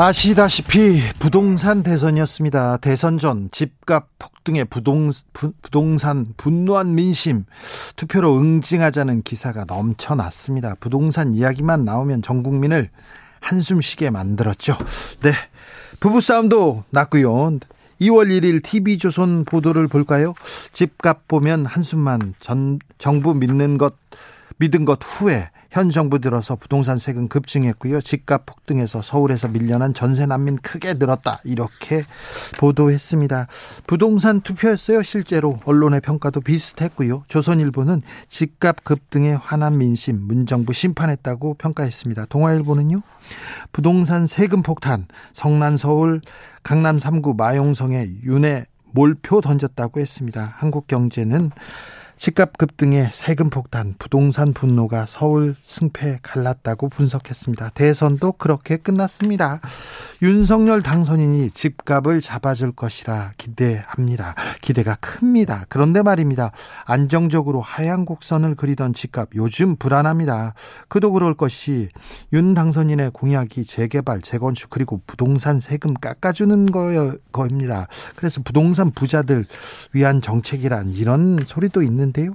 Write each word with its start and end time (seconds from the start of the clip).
아시다시피 0.00 1.02
부동산 1.18 1.82
대선이었습니다. 1.82 2.76
대선 2.76 3.18
전 3.18 3.48
집값 3.50 4.06
폭등에 4.20 4.62
부동, 4.62 5.10
부, 5.32 5.52
부동산 5.60 6.34
분노한 6.36 6.94
민심 6.94 7.46
투표로 7.96 8.38
응징하자는 8.38 9.22
기사가 9.22 9.64
넘쳐났습니다. 9.64 10.76
부동산 10.78 11.34
이야기만 11.34 11.84
나오면 11.84 12.22
전 12.22 12.44
국민을 12.44 12.90
한숨 13.40 13.80
쉬게 13.80 14.10
만들었죠. 14.10 14.76
네. 15.22 15.32
부부싸움도 15.98 16.84
났고요. 16.90 17.58
2월 18.00 18.28
1일 18.28 18.62
TV조선 18.62 19.46
보도를 19.46 19.88
볼까요? 19.88 20.34
집값 20.72 21.26
보면 21.26 21.66
한숨만 21.66 22.34
전, 22.38 22.78
정부 22.98 23.34
믿는 23.34 23.78
것, 23.78 23.96
믿은 24.58 24.84
것 24.84 25.00
후에 25.02 25.50
현 25.70 25.90
정부 25.90 26.18
들어서 26.18 26.56
부동산 26.56 26.96
세금 26.96 27.28
급증했고요. 27.28 28.00
집값 28.00 28.46
폭등해서 28.46 29.02
서울에서 29.02 29.48
밀려난 29.48 29.92
전세 29.92 30.24
난민 30.24 30.56
크게 30.56 30.94
늘었다. 30.94 31.40
이렇게 31.44 32.02
보도했습니다. 32.58 33.46
부동산 33.86 34.40
투표였어요. 34.40 35.02
실제로 35.02 35.58
언론의 35.64 36.00
평가도 36.00 36.40
비슷했고요. 36.40 37.24
조선일보는 37.28 38.02
집값 38.28 38.82
급등에 38.84 39.32
화난 39.34 39.76
민심 39.76 40.20
문정부 40.22 40.72
심판했다고 40.72 41.54
평가했습니다. 41.54 42.26
동아일보는요. 42.26 43.02
부동산 43.70 44.26
세금 44.26 44.62
폭탄 44.62 45.06
성난 45.34 45.76
서울 45.76 46.22
강남 46.62 46.96
3구 46.96 47.36
마용성에 47.36 48.06
윤회 48.24 48.64
몰표 48.92 49.42
던졌다고 49.42 50.00
했습니다. 50.00 50.54
한국 50.56 50.86
경제는 50.86 51.50
집값 52.18 52.58
급등에 52.58 53.10
세금 53.12 53.48
폭탄, 53.48 53.94
부동산 53.96 54.52
분노가 54.52 55.06
서울 55.06 55.54
승패 55.62 56.18
갈랐다고 56.22 56.88
분석했습니다. 56.88 57.70
대선도 57.70 58.32
그렇게 58.32 58.76
끝났습니다. 58.76 59.60
윤석열 60.20 60.82
당선인이 60.82 61.52
집값을 61.52 62.20
잡아줄 62.20 62.72
것이라 62.72 63.34
기대합니다. 63.38 64.34
기대가 64.60 64.96
큽니다. 64.96 65.66
그런데 65.68 66.02
말입니다. 66.02 66.50
안정적으로 66.86 67.60
하향 67.60 68.04
곡선을 68.04 68.56
그리던 68.56 68.94
집값 68.94 69.28
요즘 69.36 69.76
불안합니다. 69.76 70.54
그도 70.88 71.12
그럴 71.12 71.34
것이 71.34 71.88
윤 72.32 72.52
당선인의 72.52 73.12
공약이 73.12 73.64
재개발, 73.64 74.22
재건축 74.22 74.70
그리고 74.70 75.00
부동산 75.06 75.60
세금 75.60 75.94
깎아주는 75.94 76.66
거입니다. 77.30 77.86
그래서 78.16 78.42
부동산 78.42 78.90
부자들 78.90 79.46
위한 79.92 80.20
정책이란 80.20 80.90
이런 80.94 81.38
소리도 81.46 81.82
있는 81.82 82.07
데요. 82.12 82.32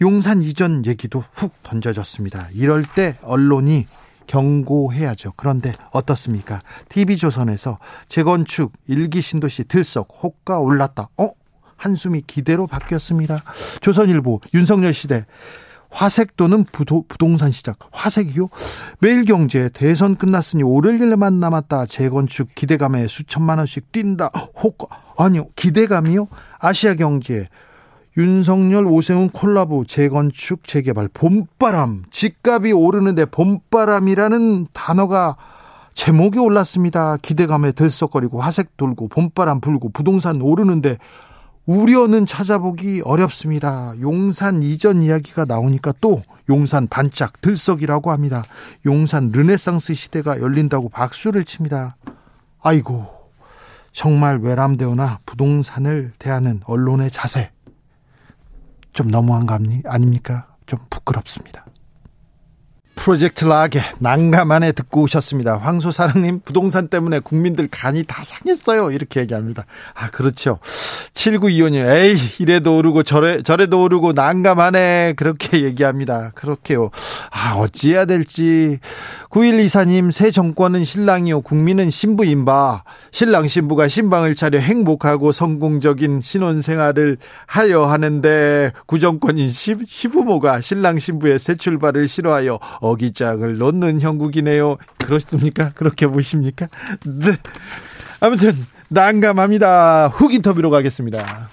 용산 0.00 0.42
이전 0.42 0.84
얘기도 0.86 1.24
훅 1.32 1.52
던져졌습니다. 1.62 2.48
이럴 2.54 2.84
때 2.94 3.16
언론이 3.22 3.86
경고해야죠. 4.26 5.34
그런데 5.36 5.72
어떻습니까? 5.92 6.60
TV조선에서 6.88 7.78
재건축 8.08 8.72
일기 8.86 9.20
신도시 9.20 9.64
들썩 9.64 10.08
호가 10.22 10.58
올랐다. 10.58 11.08
어? 11.16 11.30
한숨이 11.76 12.22
기대로 12.26 12.66
바뀌었습니다. 12.66 13.42
조선일보 13.80 14.40
윤석열 14.54 14.94
시대 14.94 15.26
화색 15.90 16.36
또는 16.36 16.64
부도, 16.64 17.04
부동산 17.08 17.50
시작. 17.50 17.78
화색이요? 17.92 18.48
매일경제 19.00 19.70
대선 19.72 20.16
끝났으니 20.16 20.62
오를 20.62 21.00
일만 21.00 21.40
남았다. 21.40 21.86
재건축 21.86 22.54
기대감에 22.54 23.06
수천만 23.08 23.58
원씩 23.58 23.92
뛴다. 23.92 24.26
호가 24.62 24.88
아니요 25.16 25.48
기대감이요? 25.56 26.28
아시아경제 26.58 27.48
윤석열 28.16 28.86
오세훈 28.86 29.28
콜라보 29.28 29.84
재건축 29.84 30.66
재개발 30.66 31.08
봄바람 31.12 32.04
집값이 32.10 32.72
오르는데 32.72 33.26
봄바람이라는 33.26 34.68
단어가 34.72 35.36
제목이 35.92 36.38
올랐습니다. 36.38 37.18
기대감에 37.18 37.72
들썩거리고 37.72 38.40
화색 38.40 38.76
돌고 38.78 39.08
봄바람 39.08 39.60
불고 39.60 39.90
부동산 39.90 40.40
오르는데 40.40 40.96
우려는 41.66 42.24
찾아보기 42.24 43.02
어렵습니다. 43.04 43.92
용산 44.00 44.62
이전 44.62 45.02
이야기가 45.02 45.44
나오니까 45.44 45.92
또 46.00 46.22
용산 46.48 46.86
반짝 46.86 47.40
들썩이라고 47.42 48.12
합니다. 48.12 48.44
용산 48.86 49.30
르네상스 49.30 49.92
시대가 49.92 50.40
열린다고 50.40 50.88
박수를 50.88 51.44
칩니다. 51.44 51.96
아이고 52.62 53.08
정말 53.92 54.38
외람되거나 54.38 55.20
부동산을 55.26 56.12
대하는 56.18 56.60
언론의 56.64 57.10
자세 57.10 57.50
좀 58.96 59.08
너무한 59.08 59.44
거 59.44 59.54
아닙니까? 59.84 60.46
좀 60.64 60.78
부끄럽습니다. 60.88 61.66
프로젝트 62.96 63.44
라게 63.44 63.80
난감하네 64.00 64.72
듣고 64.72 65.02
오셨습니다. 65.02 65.58
황소사랑님 65.58 66.40
부동산 66.44 66.88
때문에 66.88 67.20
국민들 67.20 67.68
간이 67.70 68.02
다 68.04 68.24
상했어요. 68.24 68.90
이렇게 68.90 69.20
얘기합니다. 69.20 69.64
아 69.94 70.08
그렇죠. 70.10 70.58
7925님 71.14 71.88
에이 71.88 72.16
이래도 72.40 72.76
오르고 72.76 73.04
저래 73.04 73.42
저래도 73.42 73.82
오르고 73.82 74.12
난감하네 74.12 75.14
그렇게 75.16 75.62
얘기합니다. 75.64 76.32
그렇게요. 76.34 76.90
아 77.30 77.54
어찌해야 77.56 78.06
될지 78.06 78.80
9124님 79.30 80.10
새 80.10 80.30
정권은 80.30 80.82
신랑이요 80.82 81.42
국민은 81.42 81.90
신부인 81.90 82.44
바 82.44 82.82
신랑 83.12 83.46
신부가 83.46 83.86
신방을 83.86 84.34
차려 84.34 84.58
행복하고 84.58 85.30
성공적인 85.30 86.22
신혼생활을 86.22 87.18
하려 87.46 87.86
하는데 87.86 88.72
구정권인 88.86 89.50
시, 89.50 89.76
시부모가 89.86 90.60
신랑 90.60 90.98
신부의 90.98 91.38
새 91.38 91.54
출발을 91.54 92.08
싫어하여 92.08 92.58
어기장을 92.86 93.58
놓는 93.58 94.00
형국이네요. 94.00 94.76
그렇습니까? 94.98 95.70
그렇게 95.74 96.06
보십니까? 96.06 96.66
네. 97.04 97.36
아무튼 98.20 98.66
난감합니다. 98.88 100.08
훅 100.08 100.34
인터뷰로 100.34 100.70
가겠습니다. 100.70 101.50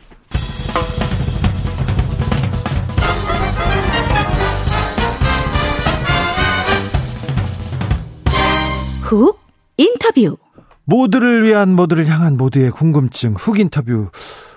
훅 9.02 9.40
인터뷰 9.78 10.38
모두를 10.86 11.44
위한 11.44 11.76
모두를 11.76 12.08
향한 12.08 12.36
모두의 12.36 12.72
궁금증 12.72 13.36
훅 13.36 13.60
인터뷰 13.60 14.10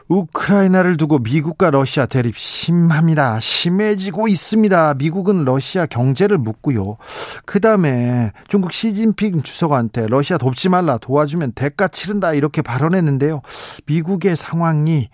우크라이나를 0.08 0.96
두고 0.96 1.18
미국과 1.18 1.70
러시아 1.70 2.06
대립 2.06 2.36
심합니다. 2.38 3.40
심해지고 3.40 4.28
있습니다. 4.28 4.94
미국은 4.94 5.44
러시아 5.44 5.86
경제를 5.86 6.38
묻고요. 6.38 6.96
그 7.44 7.60
다음에 7.60 8.32
중국 8.48 8.72
시진핑 8.72 9.42
주석한테 9.42 10.06
러시아 10.06 10.38
돕지 10.38 10.68
말라 10.68 10.98
도와주면 10.98 11.52
대가 11.52 11.88
치른다 11.88 12.34
이렇게 12.34 12.62
발언했는데요. 12.62 13.42
미국의 13.86 14.36
상황이 14.36 15.08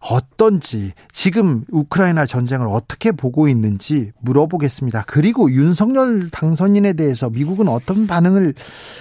어떤지 0.00 0.92
지금 1.12 1.64
우크라이나 1.70 2.24
전쟁을 2.24 2.66
어떻게 2.68 3.12
보고 3.12 3.48
있는지 3.48 4.12
물어보겠습니다. 4.20 5.04
그리고 5.06 5.50
윤석열 5.50 6.30
당선인에 6.30 6.94
대해서 6.94 7.28
미국은 7.28 7.68
어떤 7.68 8.06
반응을 8.06 8.54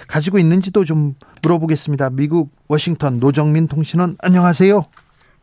가지고 0.10 0.40
있는지도 0.40 0.84
좀 0.84 1.16
물어보겠습니다. 1.42 2.10
미국 2.10 2.52
워싱턴 2.68 3.22
노정민 3.22 3.70
통신원 3.70 4.18
안녕하세요. 4.20 4.86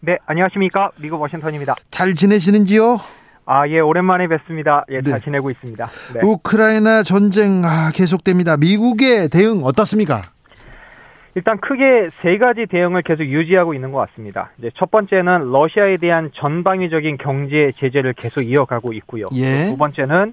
네, 0.00 0.18
안녕하십니까. 0.26 0.90
미국 1.00 1.20
워싱턴입니다. 1.20 1.74
잘 1.90 2.14
지내시는지요? 2.14 2.98
아, 3.46 3.68
예, 3.68 3.78
오랜만에 3.78 4.26
뵙습니다. 4.28 4.84
예, 4.90 5.00
네. 5.00 5.10
잘 5.10 5.20
지내고 5.20 5.50
있습니다. 5.50 5.86
네. 6.14 6.20
우크라이나 6.22 7.02
전쟁 7.02 7.64
아, 7.64 7.90
계속됩니다. 7.94 8.56
미국의 8.56 9.28
대응 9.30 9.62
어떻습니까? 9.64 10.22
일단 11.34 11.58
크게 11.60 12.08
세 12.22 12.38
가지 12.38 12.66
대응을 12.66 13.02
계속 13.02 13.24
유지하고 13.24 13.74
있는 13.74 13.92
것 13.92 13.98
같습니다. 14.08 14.52
이제 14.58 14.70
첫 14.74 14.90
번째는 14.90 15.52
러시아에 15.52 15.98
대한 15.98 16.30
전방위적인 16.34 17.18
경제 17.18 17.72
제재를 17.78 18.14
계속 18.14 18.42
이어가고 18.42 18.94
있고요. 18.94 19.28
예. 19.34 19.66
두 19.66 19.76
번째는 19.76 20.32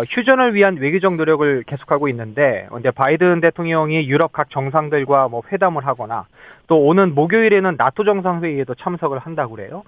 휴전을 0.00 0.54
위한 0.54 0.76
외교적 0.76 1.16
노력을 1.16 1.62
계속하고 1.66 2.08
있는데 2.08 2.66
이제 2.80 2.90
바이든 2.90 3.40
대통령이 3.40 4.08
유럽 4.08 4.32
각 4.32 4.48
정상들과 4.50 5.28
뭐 5.28 5.42
회담을 5.52 5.86
하거나 5.86 6.26
또 6.66 6.80
오는 6.80 7.14
목요일에는 7.14 7.74
나토 7.76 8.04
정상회의에도 8.04 8.74
참석을 8.74 9.18
한다고 9.18 9.56
그래요. 9.56 9.84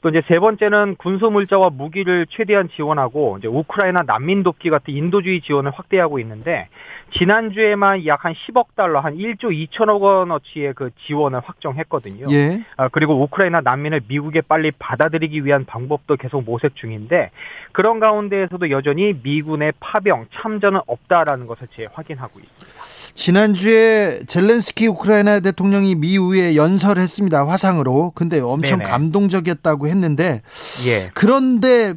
또 0.00 0.10
이제 0.10 0.22
세 0.28 0.38
번째는 0.38 0.96
군소 0.96 1.30
물자와 1.30 1.70
무기를 1.70 2.26
최대한 2.30 2.68
지원하고 2.68 3.38
이제 3.38 3.48
우크라이나 3.48 4.02
난민 4.02 4.42
돕기 4.42 4.70
같은 4.70 4.94
인도주의 4.94 5.40
지원을 5.40 5.72
확대하고 5.72 6.18
있는데 6.20 6.68
지난주에만 7.14 8.06
약 8.06 8.18
한 8.24 8.34
10억 8.34 8.74
달러, 8.74 9.00
한 9.00 9.16
1조 9.16 9.44
2천억 9.70 10.00
원어치의 10.00 10.74
그 10.74 10.90
지원을 11.06 11.40
확정했거든요. 11.40 12.26
예. 12.30 12.64
아, 12.76 12.88
그리고 12.88 13.22
우크라이나 13.22 13.60
난민을 13.60 14.02
미국에 14.08 14.40
빨리 14.40 14.72
받아들이기 14.72 15.44
위한 15.44 15.64
방법도 15.64 16.16
계속 16.16 16.44
모색 16.44 16.74
중인데 16.76 17.30
그런 17.72 18.00
가운데에서도 18.00 18.70
여전히 18.70 19.18
미군의 19.22 19.74
파병 19.78 20.26
참전은 20.34 20.80
없다라는 20.86 21.46
것을 21.46 21.68
재확인하고 21.74 22.40
있습니다. 22.40 23.07
지난주에 23.18 24.20
젤렌스키 24.28 24.86
우크라이나 24.86 25.40
대통령이 25.40 25.96
미우에 25.96 26.54
연설했습니다. 26.54 27.48
화상으로. 27.48 28.12
근데 28.14 28.38
엄청 28.38 28.78
네네. 28.78 28.90
감동적이었다고 28.90 29.88
했는데 29.88 30.42
예. 30.86 31.10
그런데 31.14 31.94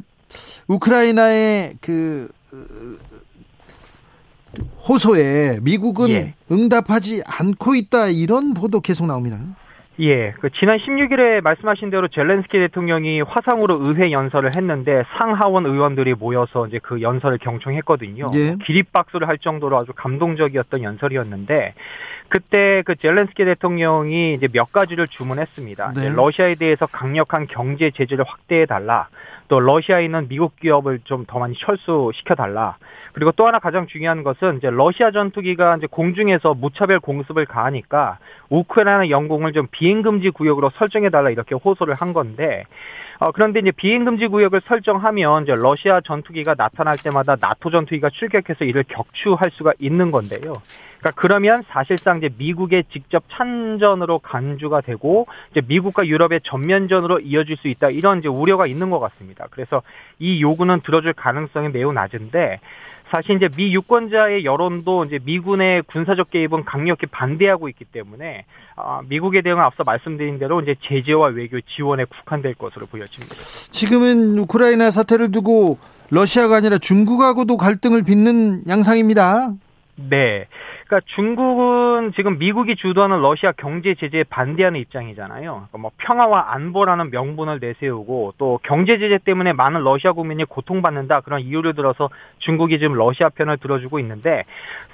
우크라이나의 0.66 1.74
그 1.80 2.28
어, 2.52 2.56
호소에 4.88 5.60
미국은 5.62 6.10
예. 6.10 6.34
응답하지 6.50 7.22
않고 7.24 7.76
있다 7.76 8.08
이런 8.08 8.52
보도 8.52 8.80
계속 8.80 9.06
나옵니다. 9.06 9.38
예, 10.00 10.32
그 10.40 10.48
지난 10.50 10.78
16일에 10.78 11.42
말씀하신 11.42 11.90
대로 11.90 12.08
젤렌스키 12.08 12.58
대통령이 12.58 13.20
화상으로 13.20 13.78
의회 13.82 14.10
연설을 14.10 14.56
했는데 14.56 15.04
상하원 15.18 15.66
의원들이 15.66 16.14
모여서 16.14 16.66
이제 16.66 16.80
그 16.82 17.02
연설을 17.02 17.38
경청했거든요. 17.38 18.26
예. 18.34 18.56
기립박수를 18.64 19.28
할 19.28 19.38
정도로 19.38 19.76
아주 19.76 19.92
감동적이었던 19.94 20.82
연설이었는데 20.82 21.74
그때 22.32 22.82
그 22.86 22.94
젤렌스키 22.94 23.44
대통령이 23.44 24.32
이제 24.32 24.48
몇 24.48 24.72
가지를 24.72 25.06
주문했습니다. 25.06 25.92
네. 25.92 26.14
러시아에 26.16 26.54
대해서 26.54 26.86
강력한 26.86 27.46
경제 27.46 27.90
제재를 27.90 28.24
확대해 28.26 28.64
달라. 28.64 29.08
또 29.48 29.60
러시아에 29.60 30.06
있는 30.06 30.28
미국 30.28 30.56
기업을 30.56 31.00
좀 31.04 31.26
더 31.26 31.38
많이 31.38 31.54
철수시켜 31.54 32.34
달라. 32.34 32.78
그리고 33.12 33.32
또 33.32 33.46
하나 33.46 33.58
가장 33.58 33.86
중요한 33.86 34.22
것은 34.22 34.56
이제 34.56 34.70
러시아 34.70 35.10
전투기가 35.10 35.76
이제 35.76 35.86
공중에서 35.90 36.54
무차별 36.54 37.00
공습을 37.00 37.44
가하니까 37.44 38.16
우크라이나 38.48 39.10
영공을 39.10 39.52
좀 39.52 39.66
비행 39.70 40.00
금지 40.00 40.30
구역으로 40.30 40.70
설정해 40.78 41.10
달라 41.10 41.28
이렇게 41.28 41.54
호소를 41.54 41.92
한 41.92 42.14
건데 42.14 42.64
어, 43.18 43.30
그런데 43.32 43.60
이제 43.60 43.72
비행 43.72 44.06
금지 44.06 44.26
구역을 44.26 44.62
설정하면 44.66 45.42
이제 45.42 45.54
러시아 45.54 46.00
전투기가 46.00 46.54
나타날 46.56 46.96
때마다 46.96 47.36
나토 47.38 47.70
전투기가 47.70 48.08
출격해서 48.08 48.64
이를 48.64 48.84
격추할 48.88 49.50
수가 49.52 49.74
있는 49.78 50.10
건데요. 50.10 50.54
그러니까 51.02 51.20
그러면 51.20 51.64
사실상 51.68 52.18
이제 52.18 52.30
미국의 52.38 52.84
직접 52.92 53.24
참전으로 53.32 54.20
간주가 54.20 54.80
되고 54.80 55.26
이제 55.50 55.60
미국과 55.66 56.06
유럽의 56.06 56.42
전면전으로 56.44 57.20
이어질 57.20 57.56
수 57.56 57.66
있다 57.66 57.90
이런 57.90 58.20
이제 58.20 58.28
우려가 58.28 58.68
있는 58.68 58.88
것 58.90 59.00
같습니다. 59.00 59.48
그래서 59.50 59.82
이 60.20 60.40
요구는 60.40 60.80
들어줄 60.82 61.12
가능성이 61.12 61.70
매우 61.70 61.92
낮은데 61.92 62.60
사실 63.10 63.36
이제 63.36 63.48
미 63.54 63.74
유권자의 63.74 64.44
여론도 64.44 65.04
이제 65.04 65.18
미군의 65.22 65.82
군사적 65.82 66.30
개입은 66.30 66.64
강력히 66.64 67.06
반대하고 67.06 67.68
있기 67.68 67.84
때문에 67.84 68.46
아, 68.76 69.02
미국에 69.06 69.42
대응은 69.42 69.62
앞서 69.62 69.82
말씀드린 69.84 70.38
대로 70.38 70.60
이제 70.60 70.76
제재와 70.82 71.28
외교 71.28 71.60
지원에 71.60 72.04
국한될 72.04 72.54
것으로 72.54 72.86
보여집니다. 72.86 73.34
지금은 73.34 74.38
우크라이나 74.38 74.90
사태를 74.90 75.32
두고 75.32 75.78
러시아가 76.10 76.56
아니라 76.56 76.78
중국하고도 76.78 77.56
갈등을 77.56 78.02
빚는 78.04 78.62
양상입니다. 78.68 79.52
네. 79.96 80.46
그러니까 80.92 81.00
중국은 81.14 82.12
지금 82.14 82.38
미국이 82.38 82.76
주도하는 82.76 83.22
러시아 83.22 83.52
경제 83.52 83.94
제재에 83.94 84.24
반대하는 84.24 84.78
입장이잖아요. 84.78 85.40
그러니까 85.40 85.78
뭐 85.78 85.90
평화와 85.96 86.52
안보라는 86.52 87.10
명분을 87.10 87.60
내세우고 87.62 88.34
또 88.36 88.60
경제 88.62 88.98
제재 88.98 89.16
때문에 89.16 89.54
많은 89.54 89.84
러시아 89.84 90.12
국민이 90.12 90.44
고통받는다 90.44 91.22
그런 91.22 91.40
이유를 91.40 91.72
들어서 91.74 92.10
중국이 92.40 92.78
지금 92.78 92.94
러시아 92.94 93.30
편을 93.30 93.56
들어주고 93.56 94.00
있는데 94.00 94.44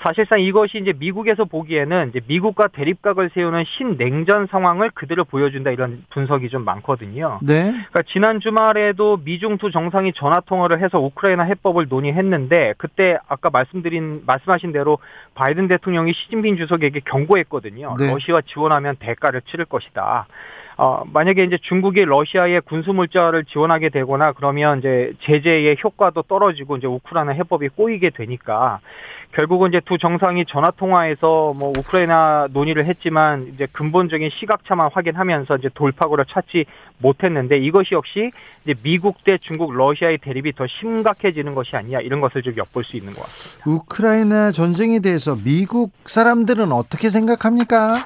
사실상 0.01 0.41
이것이 0.41 0.79
이제 0.79 0.93
미국에서 0.97 1.45
보기에는 1.45 2.11
이제 2.11 2.21
미국과 2.29 2.69
대립각을 2.69 3.31
세우는 3.35 3.65
신냉전 3.67 4.47
상황을 4.47 4.91
그대로 4.91 5.25
보여준다 5.25 5.73
이런 5.73 6.05
분석이 6.11 6.49
좀 6.49 6.65
많거든요. 6.65 7.41
네. 7.43 7.73
그러니까 7.73 8.03
지난 8.07 8.39
주말에도 8.39 9.19
미중 9.25 9.59
두 9.59 9.73
정상이 9.73 10.13
전화 10.13 10.39
통화를 10.39 10.81
해서 10.81 11.01
우크라이나 11.01 11.43
해법을 11.43 11.87
논의했는데 11.89 12.75
그때 12.79 13.19
아까 13.27 13.51
말씀드린 13.51 14.23
말씀하신 14.27 14.71
대로 14.71 14.99
바이든 15.35 15.67
대통령 15.67 15.88
이 15.95 16.13
시진핑 16.13 16.57
주석에게 16.57 17.01
경고했거든요. 17.01 17.95
네. 17.99 18.11
러시아 18.13 18.41
지원하면 18.43 18.97
대가를 18.97 19.43
치를 19.43 19.65
것이다. 19.65 20.27
어, 20.77 21.03
만약에 21.13 21.43
이제 21.43 21.59
중국이 21.63 22.05
러시아의 22.05 22.61
군수 22.61 22.93
물자를 22.93 23.45
지원하게 23.47 23.89
되거나 23.89 24.33
그러면 24.33 24.79
이제 24.79 25.13
제재의 25.23 25.77
효과도 25.83 26.23
떨어지고 26.23 26.77
이제 26.77 26.87
우크라이나 26.87 27.33
해법이 27.33 27.71
꼬이게 27.71 28.11
되니까 28.11 28.79
결국은 29.33 29.69
이제 29.69 29.81
두 29.85 29.99
정상이 29.99 30.45
전화 30.47 30.71
통화에서 30.71 31.53
뭐 31.55 31.73
우크라이나 31.77 32.49
논의를 32.51 32.87
했지만 32.87 33.49
이제 33.53 33.67
근본적인 33.73 34.31
시각차만 34.41 34.91
확인하면서 34.93 35.57
이제 35.57 35.69
돌파구를 35.75 36.25
찾지 36.29 36.65
못했는데 36.99 37.59
이것이 37.59 37.95
역시 37.95 38.31
이제 38.65 38.75
미국 38.83 39.23
대 39.25 39.39
중국 39.39 39.73
러시아의 39.75 40.19
대립이 40.19 40.53
더 40.55 40.67
심각해지는 40.67 41.55
것이 41.55 41.77
아니냐 41.77 41.99
이런 41.99 42.21
것을 42.21 42.43
좀 42.43 42.57
엿볼 42.57 42.85
수 42.85 42.97
있는 42.97 43.13
것 43.13 43.23
같습니다. 43.23 43.71
우크라이나 43.71 44.51
전쟁에 44.51 44.99
대해서 44.99 45.37
미국 45.37 45.93
사람들은 46.07 46.73
어떻게 46.73 47.11
생각합니까? 47.11 48.05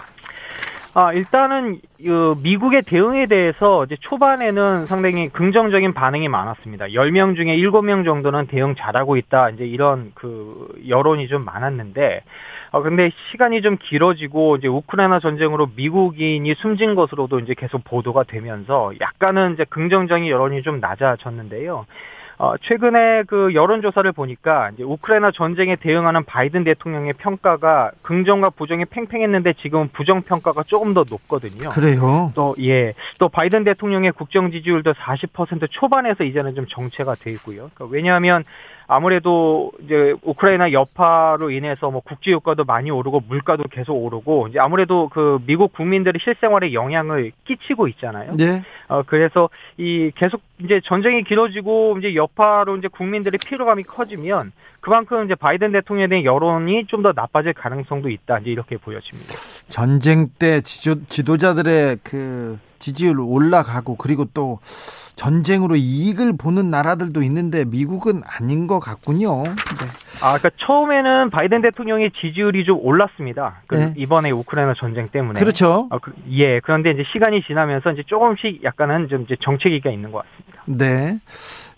아, 0.94 1.14
일단은, 1.14 1.80
그, 2.04 2.34
미국의 2.42 2.82
대응에 2.82 3.24
대해서 3.24 3.84
이제 3.84 3.96
초반에는 3.98 4.84
상당히 4.84 5.30
긍정적인 5.30 5.94
반응이 5.94 6.28
많았습니다. 6.28 6.88
10명 6.92 7.34
중에 7.34 7.56
7명 7.56 8.04
정도는 8.04 8.46
대응 8.46 8.74
잘하고 8.74 9.16
있다. 9.16 9.48
이제 9.50 9.64
이런 9.64 10.12
그 10.14 10.68
여론이 10.86 11.28
좀 11.28 11.46
많았는데, 11.46 12.24
어, 12.72 12.82
근데 12.82 13.10
시간이 13.30 13.62
좀 13.62 13.78
길어지고, 13.80 14.56
이제 14.56 14.68
우크라이나 14.68 15.18
전쟁으로 15.18 15.70
미국인이 15.76 16.54
숨진 16.56 16.94
것으로도 16.94 17.38
이제 17.38 17.54
계속 17.54 17.84
보도가 17.84 18.24
되면서 18.24 18.92
약간은 19.00 19.54
이제 19.54 19.64
긍정적인 19.64 20.28
여론이 20.28 20.60
좀 20.60 20.78
낮아졌는데요. 20.80 21.86
어, 22.42 22.56
최근에 22.60 23.22
그 23.28 23.54
여론조사를 23.54 24.10
보니까 24.10 24.70
이제 24.74 24.82
우크라이나 24.82 25.30
전쟁에 25.30 25.76
대응하는 25.76 26.24
바이든 26.24 26.64
대통령의 26.64 27.12
평가가 27.12 27.92
긍정과 28.02 28.50
부정이 28.50 28.84
팽팽했는데 28.86 29.52
지금은 29.62 29.90
부정 29.92 30.22
평가가 30.22 30.64
조금 30.64 30.92
더 30.92 31.04
높거든요. 31.08 31.68
그래요. 31.68 32.32
또 32.34 32.56
예, 32.58 32.94
또 33.20 33.28
바이든 33.28 33.62
대통령의 33.62 34.10
국정 34.10 34.50
지지율도 34.50 34.92
40% 34.94 35.68
초반에서 35.70 36.24
이제는 36.24 36.56
좀 36.56 36.66
정체가 36.68 37.14
돼 37.14 37.30
있고요. 37.30 37.70
그러니까 37.74 37.84
왜냐하면 37.84 38.42
아무래도 38.86 39.72
이제 39.84 40.14
우크라이나 40.22 40.72
여파로 40.72 41.50
인해서 41.50 41.90
뭐 41.90 42.00
국제 42.00 42.30
유가도 42.30 42.64
많이 42.64 42.90
오르고 42.90 43.22
물가도 43.28 43.64
계속 43.64 43.94
오르고 43.94 44.48
이제 44.48 44.58
아무래도 44.58 45.08
그 45.08 45.40
미국 45.46 45.72
국민들의 45.72 46.20
실생활에 46.22 46.72
영향을 46.72 47.32
끼치고 47.44 47.88
있잖아요. 47.88 48.36
네. 48.36 48.62
어 48.88 49.02
그래서 49.06 49.48
이 49.76 50.10
계속 50.14 50.42
이제 50.58 50.80
전쟁이 50.84 51.24
길어지고 51.24 51.96
이제 51.98 52.14
여파로 52.14 52.76
이제 52.76 52.88
국민들의 52.88 53.38
피로감이 53.44 53.84
커지면 53.84 54.52
그만큼 54.82 55.24
이제 55.24 55.34
바이든 55.34 55.72
대통령에 55.72 56.08
대한 56.08 56.24
여론이 56.24 56.86
좀 56.88 57.02
더 57.02 57.12
나빠질 57.16 57.52
가능성도 57.54 58.10
있다. 58.10 58.38
이제 58.40 58.50
이렇게 58.50 58.76
보여집니다. 58.76 59.34
전쟁 59.68 60.28
때 60.38 60.60
지도, 60.60 61.02
지도자들의 61.06 61.98
그 62.04 62.58
지지율 62.78 63.18
올라가고 63.20 63.96
그리고 63.96 64.24
또 64.34 64.58
전쟁으로 65.16 65.76
이익을 65.76 66.36
보는 66.36 66.70
나라들도 66.70 67.22
있는데 67.22 67.64
미국은 67.64 68.22
아닌 68.26 68.66
것 68.66 68.80
같군요. 68.80 69.42
네. 69.44 69.50
아, 70.22 70.36
그러니까 70.38 70.50
처음에는 70.58 71.30
바이든 71.30 71.62
대통령의 71.62 72.10
지지율이 72.20 72.64
좀 72.64 72.78
올랐습니다. 72.80 73.62
그 73.66 73.74
네. 73.76 73.94
이번에 73.96 74.30
우크라이나 74.30 74.74
전쟁 74.76 75.08
때문에. 75.08 75.38
그렇죠. 75.40 75.88
아, 75.90 75.98
그- 75.98 76.12
예. 76.30 76.60
그런데 76.60 76.90
이제 76.92 77.04
시간이 77.12 77.42
지나면서 77.42 77.92
이제 77.92 78.02
조금씩 78.06 78.62
약간은 78.64 79.08
좀 79.08 79.22
이제 79.22 79.36
정체기가 79.40 79.90
있는 79.90 80.10
것 80.12 80.24
같습니다. 80.24 80.62
네. 80.66 81.18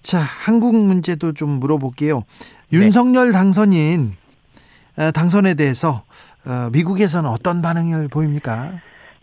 자, 0.05 0.19
한국 0.19 0.77
문제도 0.77 1.33
좀 1.33 1.49
물어볼게요. 1.59 2.25
네. 2.71 2.79
윤석열 2.79 3.33
당선인 3.33 4.11
어, 4.99 5.11
당선에 5.11 5.55
대해서 5.55 6.03
어, 6.47 6.69
미국에서는 6.73 7.29
어떤 7.29 7.63
반응을 7.63 8.09
보입니까? 8.09 8.73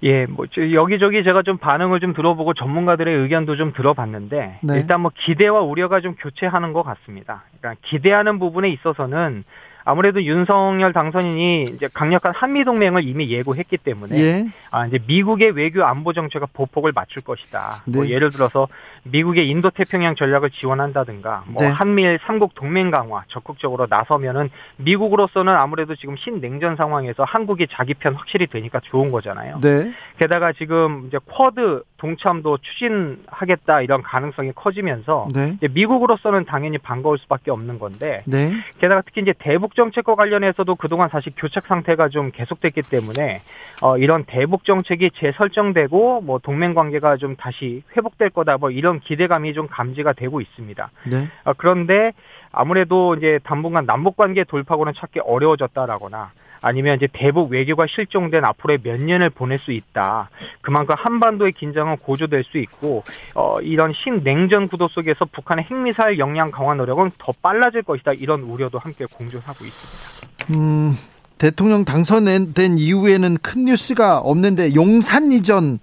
예, 0.03 0.25
뭐 0.25 0.47
저- 0.51 0.71
여기저기 0.73 1.23
제가 1.23 1.43
좀 1.43 1.59
반응을 1.59 1.99
좀 1.99 2.13
들어보고 2.15 2.55
전문가들의 2.55 3.15
의견도 3.15 3.55
좀 3.57 3.73
들어봤는데 3.73 4.59
네. 4.63 4.73
일단 4.75 5.01
뭐 5.01 5.11
기대와 5.15 5.61
우려가 5.61 6.01
좀 6.01 6.15
교체하는 6.15 6.73
것 6.73 6.81
같습니다. 6.81 7.43
그러니까 7.59 7.79
기대하는 7.87 8.39
부분에 8.39 8.67
있어서는 8.69 9.43
아무래도 9.83 10.23
윤석열 10.23 10.93
당선인이 10.93 11.63
이제 11.75 11.89
강력한 11.93 12.33
한미 12.35 12.63
동맹을 12.63 13.03
이미 13.03 13.29
예고했기 13.29 13.77
때문에 13.77 14.17
예. 14.17 14.45
아 14.71 14.85
이제 14.87 14.99
미국의 15.07 15.51
외교 15.51 15.83
안보 15.83 16.13
정책과 16.13 16.47
보폭을 16.53 16.91
맞출 16.93 17.21
것이다. 17.21 17.83
뭐 17.85 18.03
네. 18.03 18.11
예를 18.11 18.29
들어서 18.31 18.67
미국의 19.03 19.49
인도 19.49 19.69
태평양 19.69 20.15
전략을 20.15 20.51
지원한다든가 20.51 21.43
뭐 21.47 21.63
네. 21.63 21.69
한미일 21.69 22.19
삼국 22.25 22.53
동맹 22.55 22.91
강화 22.91 23.23
적극적으로 23.27 23.87
나서면은 23.89 24.49
미국으로서는 24.77 25.53
아무래도 25.53 25.95
지금 25.95 26.15
신냉전 26.17 26.75
상황에서 26.75 27.23
한국이 27.23 27.67
자기 27.71 27.93
편 27.93 28.13
확실히 28.13 28.47
되니까 28.47 28.79
좋은 28.83 29.11
거잖아요. 29.11 29.59
네. 29.61 29.91
게다가 30.17 30.53
지금 30.53 31.05
이제 31.07 31.17
쿼드 31.25 31.83
동참도 31.97 32.57
추진하겠다 32.57 33.81
이런 33.81 34.01
가능성이 34.01 34.51
커지면서 34.53 35.27
네. 35.33 35.53
이제 35.57 35.67
미국으로서는 35.67 36.45
당연히 36.45 36.77
반가울 36.77 37.17
수밖에 37.19 37.51
없는 37.51 37.79
건데 37.79 38.23
네. 38.25 38.51
게다가 38.79 39.01
특히 39.01 39.21
이제 39.21 39.33
대북 39.37 39.70
정책과 39.75 40.15
관련해서도 40.15 40.75
그동안 40.75 41.09
사실 41.09 41.33
교착 41.35 41.67
상태가 41.67 42.09
좀 42.09 42.31
계속됐기 42.31 42.83
때문에 42.83 43.41
어 43.81 43.97
이런 43.97 44.25
대북 44.25 44.65
정책이 44.65 45.11
재설정되고 45.15 46.21
뭐 46.21 46.39
동맹 46.39 46.73
관계가 46.73 47.17
좀 47.17 47.35
다시 47.35 47.83
회복될 47.95 48.29
거다 48.31 48.57
뭐 48.57 48.71
이런 48.71 48.99
기대감이 48.99 49.53
좀 49.53 49.67
감지가 49.67 50.13
되고 50.13 50.41
있습니다. 50.41 50.91
네. 51.11 51.27
아, 51.43 51.53
그런데 51.53 52.13
아무래도 52.51 53.15
이제 53.15 53.39
당분간 53.43 53.85
남북 53.85 54.17
관계 54.17 54.43
돌파구는 54.43 54.93
찾기 54.95 55.19
어려워졌다라거나 55.21 56.31
아니면 56.61 56.95
이제 56.95 57.07
대북 57.11 57.51
외교가 57.51 57.87
실종된 57.87 58.45
앞으로의 58.45 58.79
몇 58.83 59.01
년을 59.01 59.31
보낼 59.31 59.59
수 59.59 59.71
있다. 59.71 60.29
그만큼 60.61 60.95
한반도의 60.97 61.53
긴장은 61.53 61.97
고조될 61.97 62.43
수 62.43 62.59
있고 62.59 63.03
어, 63.33 63.59
이런 63.61 63.93
신냉전 63.93 64.67
구도 64.67 64.87
속에서 64.87 65.25
북한의 65.25 65.65
핵미사일 65.65 66.19
역량 66.19 66.51
강화 66.51 66.75
노력은 66.75 67.11
더 67.17 67.33
빨라질 67.41 67.81
것이다. 67.81 68.13
이런 68.13 68.41
우려도 68.41 68.77
함께 68.77 69.05
공존하고 69.05 69.65
있습니다. 69.65 70.59
음, 70.59 70.97
대통령 71.39 71.83
당선된 71.83 72.77
이후에는 72.77 73.37
큰 73.41 73.65
뉴스가 73.65 74.19
없는데 74.19 74.75
용산 74.75 75.31
이전이 75.31 75.79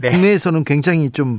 네. 0.00 0.10
국내에서는 0.10 0.64
굉장히 0.64 1.10
좀 1.10 1.38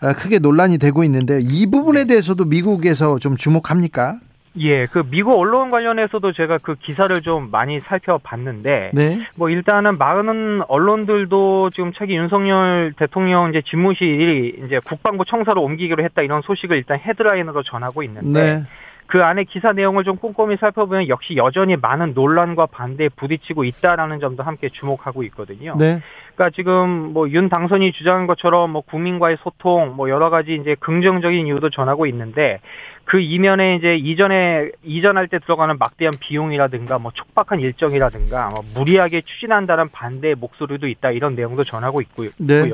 크게 0.00 0.38
논란이 0.38 0.78
되고 0.78 1.04
있는데 1.04 1.40
이 1.40 1.70
부분에 1.70 2.04
대해서도 2.06 2.44
미국에서 2.44 3.18
좀 3.18 3.36
주목합니까? 3.36 4.18
예, 4.56 4.86
그 4.86 5.02
미국 5.10 5.36
언론 5.36 5.70
관련해서도 5.70 6.32
제가 6.32 6.58
그 6.58 6.76
기사를 6.76 7.20
좀 7.22 7.50
많이 7.50 7.80
살펴봤는데 7.80 8.92
네. 8.94 9.26
뭐 9.36 9.50
일단은 9.50 9.98
많은 9.98 10.62
언론들도 10.68 11.70
지금 11.70 11.92
차기 11.92 12.14
윤석열 12.16 12.92
대통령 12.96 13.50
이제 13.50 13.62
집무실이 13.62 14.62
이제 14.64 14.78
국방부 14.86 15.24
청사로 15.24 15.60
옮기기로 15.60 16.04
했다 16.04 16.22
이런 16.22 16.42
소식을 16.42 16.76
일단 16.76 17.00
헤드라인으로 17.00 17.64
전하고 17.64 18.04
있는데 18.04 18.56
네. 18.56 18.64
그 19.06 19.22
안에 19.22 19.44
기사 19.44 19.72
내용을 19.72 20.04
좀 20.04 20.16
꼼꼼히 20.16 20.56
살펴보면 20.56 21.08
역시 21.08 21.36
여전히 21.36 21.76
많은 21.76 22.14
논란과 22.14 22.66
반대에 22.66 23.10
부딪히고 23.10 23.64
있다라는 23.64 24.20
점도 24.20 24.42
함께 24.42 24.70
주목하고 24.70 25.22
있거든요. 25.24 25.76
네. 25.78 26.00
그러니까 26.34 26.54
지금 26.56 27.12
뭐 27.12 27.24
윤 27.34 27.48
당선이 27.48 27.92
주장한 27.92 28.26
것처럼 28.26 28.70
뭐 28.70 28.82
국민과의 28.82 29.38
소통 29.42 29.96
뭐 29.96 30.08
여러 30.08 30.30
가지 30.30 30.54
이제 30.54 30.76
긍정적인 30.78 31.46
이유도 31.46 31.70
전하고 31.70 32.06
있는데 32.06 32.60
그 33.04 33.20
이면에 33.20 33.76
이제 33.76 33.96
이전에 33.96 34.70
이전할 34.82 35.28
때 35.28 35.38
들어가는 35.38 35.76
막대한 35.78 36.12
비용이라든가 36.18 36.98
뭐 36.98 37.12
촉박한 37.12 37.60
일정이라든가 37.60 38.48
뭐 38.48 38.64
무리하게 38.74 39.20
추진한다는 39.20 39.88
반대의 39.90 40.34
목소리도 40.36 40.88
있다 40.88 41.10
이런 41.10 41.34
내용도 41.34 41.64
전하고 41.64 42.00
있고요. 42.00 42.30
네. 42.38 42.70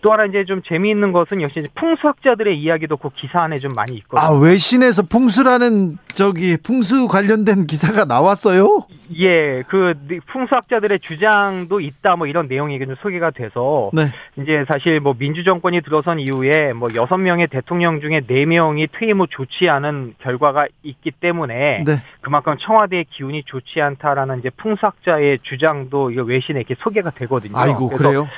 또 0.00 0.12
하나 0.12 0.26
이제 0.26 0.44
좀 0.44 0.60
재미있는 0.62 1.12
것은 1.12 1.40
역시 1.40 1.66
풍수학자들의 1.74 2.58
이야기도 2.60 2.98
그 2.98 3.08
기사 3.14 3.40
안에 3.40 3.58
좀 3.58 3.72
많이 3.72 3.96
있거든요. 3.96 4.20
아, 4.20 4.38
외신에서 4.38 5.02
풍수라는 5.02 5.96
저기 6.14 6.58
풍수 6.58 7.08
관련된 7.08 7.66
기사가 7.66 8.04
나왔어요? 8.04 8.86
예, 9.18 9.62
그 9.68 9.94
풍수학자들의 10.26 11.00
주장도 11.00 11.80
있다 11.80 12.16
뭐 12.16 12.26
이런 12.26 12.48
내용이 12.48 12.78
좀 12.78 12.94
소개가 13.00 13.30
돼서 13.30 13.90
네. 13.94 14.12
이제 14.36 14.64
사실 14.68 15.00
뭐 15.00 15.14
민주정권이 15.18 15.80
들어선 15.80 16.20
이후에 16.20 16.74
뭐 16.74 16.88
여섯 16.94 17.16
명의 17.16 17.46
대통령 17.46 18.00
중에 18.00 18.22
네 18.26 18.44
명이 18.44 18.88
퇴임 18.98 19.20
후 19.20 19.26
좋지 19.54 19.68
않은 19.68 20.14
결과가 20.18 20.66
있기 20.82 21.12
때문에 21.12 21.84
네. 21.84 22.02
그만큼 22.20 22.56
청와대의 22.58 23.06
기운이 23.10 23.44
좋지 23.44 23.80
않다라는 23.80 24.40
이제 24.40 24.50
풍수학자의 24.50 25.40
주장도 25.42 26.12
외신에 26.26 26.60
이렇게 26.60 26.74
소개가 26.80 27.10
되거든요. 27.10 27.56
아이고, 27.56 27.88
그래요? 27.88 28.28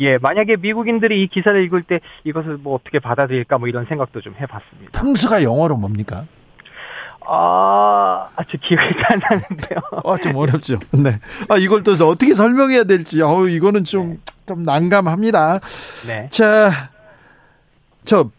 예, 0.00 0.18
만약에 0.18 0.56
미국인들이 0.56 1.22
이 1.22 1.28
기사를 1.28 1.62
읽을 1.64 1.82
때 1.82 2.00
이것을 2.24 2.58
뭐 2.58 2.74
어떻게 2.74 2.98
받아들일까 2.98 3.58
뭐 3.58 3.68
이런 3.68 3.86
생각도 3.86 4.20
좀 4.20 4.34
해봤습니다. 4.38 4.98
풍수가 5.00 5.42
영어로 5.42 5.76
뭡니까? 5.76 6.26
아, 7.28 8.28
아, 8.36 8.44
저 8.48 8.56
기억이 8.58 8.94
잘 9.02 9.14
안 9.14 9.18
나는데요. 9.18 9.80
아, 10.04 10.16
좀 10.18 10.36
어렵죠. 10.36 10.78
네. 10.92 11.18
아, 11.48 11.56
이걸 11.56 11.82
또 11.82 11.92
어떻게 12.06 12.34
설명해야 12.34 12.84
될지, 12.84 13.20
어우, 13.22 13.48
이거는 13.48 13.84
좀, 13.84 14.20
좀 14.46 14.62
난감합니다. 14.62 15.58
네. 16.06 16.28
자, 16.30 16.70
저, 18.04 18.30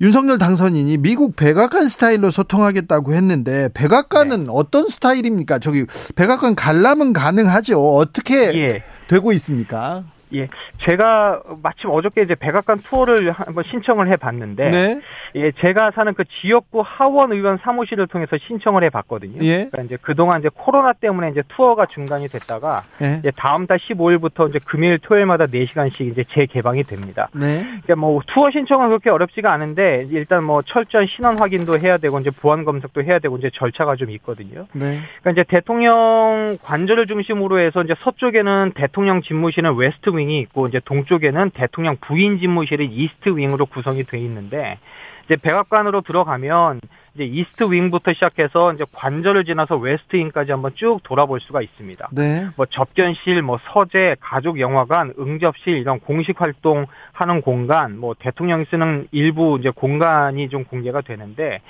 윤석열 0.00 0.36
당선인이 0.38 0.98
미국 0.98 1.36
백악관 1.36 1.88
스타일로 1.88 2.30
소통하겠다고 2.30 3.14
했는데, 3.14 3.70
백악관은 3.72 4.50
어떤 4.50 4.88
스타일입니까? 4.88 5.58
저기, 5.58 5.86
백악관 6.14 6.54
관람은 6.54 7.14
가능하죠. 7.14 7.96
어떻게 7.96 8.54
예. 8.54 8.82
되고 9.08 9.32
있습니까? 9.32 10.04
예, 10.34 10.48
제가 10.82 11.42
마침 11.62 11.90
어저께 11.90 12.22
이제 12.22 12.34
백악관 12.34 12.78
투어를 12.78 13.30
한번 13.30 13.62
신청을 13.64 14.08
해봤는데, 14.08 14.70
네. 14.70 15.00
예, 15.36 15.52
제가 15.52 15.92
사는 15.92 16.12
그 16.14 16.24
지역구 16.40 16.82
하원 16.84 17.32
의원 17.32 17.58
사무실을 17.58 18.08
통해서 18.08 18.36
신청을 18.36 18.82
해봤거든요. 18.84 19.38
예. 19.42 19.66
그러니까 19.66 19.82
이제 19.82 19.98
그동안 20.00 20.40
이제 20.40 20.50
코로나 20.52 20.92
때문에 20.92 21.30
이제 21.30 21.42
투어가 21.48 21.86
중단이 21.86 22.26
됐다가, 22.26 22.82
네. 22.98 23.16
이제 23.20 23.30
다음 23.36 23.66
달 23.66 23.78
15일부터 23.78 24.48
이제 24.48 24.58
금요일, 24.66 24.98
토요일마다 24.98 25.46
4시간씩 25.46 26.10
이제 26.10 26.24
재개방이 26.30 26.84
됩니다. 26.84 27.28
네. 27.32 27.60
그러니까 27.60 27.96
뭐 27.96 28.20
투어 28.26 28.50
신청은 28.50 28.88
그렇게 28.88 29.10
어렵지가 29.10 29.52
않은데, 29.52 30.06
일단 30.10 30.42
뭐 30.42 30.62
철저한 30.62 31.06
신원 31.06 31.38
확인도 31.38 31.78
해야 31.78 31.98
되고, 31.98 32.18
이제 32.18 32.30
보안 32.30 32.64
검색도 32.64 33.04
해야 33.04 33.20
되고, 33.20 33.36
이제 33.36 33.50
절차가 33.54 33.94
좀 33.94 34.10
있거든요. 34.10 34.66
네. 34.72 35.00
그러니까 35.20 35.30
이제 35.30 35.44
대통령 35.44 36.56
관저를 36.62 37.06
중심으로 37.06 37.60
해서 37.60 37.82
이제 37.82 37.94
서쪽에는 38.00 38.72
대통령 38.74 39.22
집무실은 39.22 39.76
웨스트 39.76 40.15
윙이 40.16 40.38
있고 40.40 40.68
이제 40.68 40.80
동쪽에는 40.84 41.50
대통령 41.50 41.96
부인 42.00 42.38
집무실은 42.38 42.90
이스트 42.90 43.30
윙으로 43.36 43.66
구성이 43.66 44.04
돼 44.04 44.18
있는데 44.18 44.78
이제 45.26 45.36
백악관으로 45.36 46.02
들어가면 46.02 46.80
이제 47.14 47.24
이스트 47.24 47.64
윙부터 47.64 48.12
시작해서 48.12 48.72
이제 48.74 48.84
관저를 48.92 49.44
지나서 49.44 49.76
웨스트 49.76 50.16
윙까지 50.16 50.52
한번 50.52 50.72
쭉 50.74 51.00
돌아볼 51.02 51.40
수가 51.40 51.62
있습니다. 51.62 52.10
네. 52.12 52.46
뭐 52.56 52.66
접견실, 52.66 53.42
뭐 53.42 53.58
서재, 53.72 54.16
가족 54.20 54.60
영화관, 54.60 55.14
응접실 55.18 55.78
이런 55.78 55.98
공식 55.98 56.40
활동 56.40 56.86
하는 57.12 57.40
공간, 57.40 57.98
뭐 57.98 58.14
대통령이 58.18 58.66
쓰는 58.70 59.08
일부 59.12 59.56
이제 59.58 59.70
공간이 59.70 60.48
좀 60.48 60.64
공개가 60.64 61.00
되는데 61.00 61.60